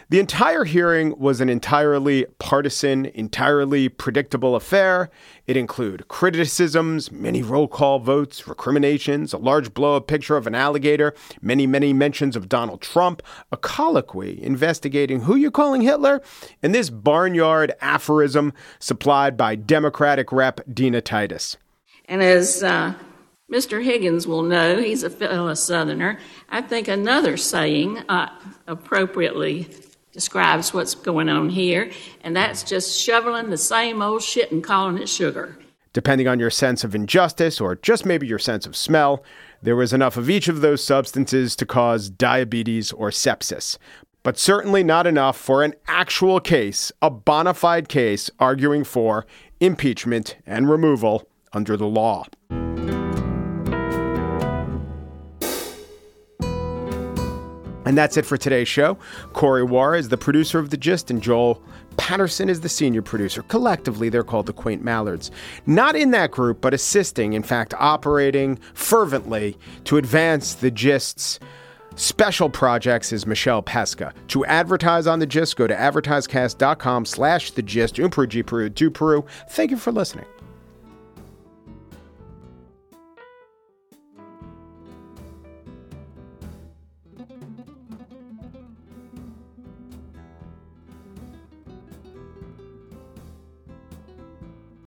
The 0.09 0.19
entire 0.19 0.65
hearing 0.65 1.17
was 1.17 1.41
an 1.41 1.49
entirely 1.49 2.27
partisan, 2.37 3.07
entirely 3.07 3.89
predictable 3.89 4.55
affair. 4.55 5.09
It 5.47 5.57
included 5.57 6.07
criticisms, 6.09 7.11
many 7.11 7.41
roll 7.41 7.67
call 7.67 7.97
votes, 7.97 8.47
recriminations, 8.47 9.33
a 9.33 9.37
large 9.37 9.73
blow 9.73 9.95
up 9.95 10.05
picture 10.05 10.37
of 10.37 10.45
an 10.45 10.53
alligator, 10.53 11.15
many, 11.41 11.65
many 11.65 11.91
mentions 11.91 12.35
of 12.35 12.47
Donald 12.47 12.81
Trump, 12.81 13.23
a 13.51 13.57
colloquy 13.57 14.41
investigating 14.43 15.21
who 15.21 15.35
you're 15.35 15.49
calling 15.49 15.81
Hitler, 15.81 16.21
and 16.61 16.75
this 16.75 16.91
barnyard 16.91 17.73
aphorism 17.81 18.53
supplied 18.77 19.35
by 19.35 19.55
Democratic 19.55 20.31
Rep 20.31 20.61
Dina 20.71 21.01
Titus. 21.01 21.57
And 22.07 22.21
as 22.21 22.61
uh, 22.61 22.93
Mr. 23.51 23.83
Higgins 23.83 24.27
will 24.27 24.43
know, 24.43 24.77
he's 24.77 25.01
a 25.01 25.09
fellow 25.09 25.51
Southerner. 25.55 26.19
I 26.49 26.61
think 26.61 26.87
another 26.87 27.37
saying 27.37 27.97
uh, 28.07 28.29
appropriately 28.67 29.63
describes 30.15 30.73
what's 30.73 30.95
going 30.95 31.27
on 31.27 31.49
here, 31.49 31.91
and 32.21 32.33
that's 32.35 32.63
just 32.63 32.97
shoveling 32.97 33.49
the 33.49 33.57
same 33.57 34.01
old 34.01 34.23
shit 34.23 34.49
and 34.49 34.63
calling 34.63 34.97
it 34.97 35.09
sugar. 35.09 35.57
Depending 35.91 36.25
on 36.27 36.39
your 36.39 36.49
sense 36.49 36.85
of 36.85 36.95
injustice 36.95 37.59
or 37.59 37.75
just 37.75 38.05
maybe 38.05 38.25
your 38.25 38.39
sense 38.39 38.65
of 38.65 38.77
smell, 38.77 39.23
there 39.61 39.75
was 39.75 39.91
enough 39.91 40.15
of 40.15 40.29
each 40.29 40.47
of 40.47 40.61
those 40.61 40.81
substances 40.81 41.53
to 41.57 41.65
cause 41.65 42.09
diabetes 42.09 42.93
or 42.93 43.09
sepsis. 43.09 43.77
But 44.23 44.39
certainly 44.39 44.83
not 44.83 45.05
enough 45.05 45.37
for 45.37 45.63
an 45.63 45.73
actual 45.85 46.39
case, 46.39 46.93
a 47.01 47.09
bona 47.09 47.53
fide 47.53 47.89
case 47.89 48.31
arguing 48.39 48.85
for 48.85 49.25
impeachment 49.59 50.37
and 50.45 50.69
removal 50.69 51.27
under 51.51 51.75
the 51.75 51.87
law. 51.87 52.25
And 57.85 57.97
that's 57.97 58.17
it 58.17 58.25
for 58.25 58.37
today's 58.37 58.67
show. 58.67 58.97
Corey 59.33 59.63
Wara 59.63 59.99
is 59.99 60.09
the 60.09 60.17
producer 60.17 60.59
of 60.59 60.71
The 60.71 60.77
Gist, 60.77 61.11
and 61.11 61.21
Joel 61.21 61.61
Patterson 61.97 62.49
is 62.49 62.61
the 62.61 62.69
senior 62.69 63.01
producer. 63.01 63.41
Collectively, 63.43 64.09
they're 64.09 64.23
called 64.23 64.47
the 64.47 64.53
Quaint 64.53 64.83
Mallards. 64.83 65.31
Not 65.65 65.95
in 65.95 66.11
that 66.11 66.31
group, 66.31 66.61
but 66.61 66.73
assisting, 66.73 67.33
in 67.33 67.43
fact, 67.43 67.73
operating 67.77 68.57
fervently 68.73 69.57
to 69.85 69.97
advance 69.97 70.55
The 70.55 70.71
Gist's 70.71 71.39
special 71.95 72.49
projects 72.49 73.13
is 73.13 73.25
Michelle 73.25 73.61
Pesca. 73.61 74.13
To 74.29 74.45
advertise 74.45 75.07
on 75.07 75.19
The 75.19 75.25
Gist, 75.25 75.55
go 75.55 75.67
to 75.67 75.75
advertisecast.com 75.75 77.05
slash 77.05 77.51
The 77.51 77.61
Gist. 77.61 77.99
Un 77.99 78.09
Peru, 78.09 78.27
G 78.27 78.43
Peru, 78.43 78.69
Peru. 78.69 79.25
Thank 79.49 79.71
you 79.71 79.77
for 79.77 79.91
listening. 79.91 80.25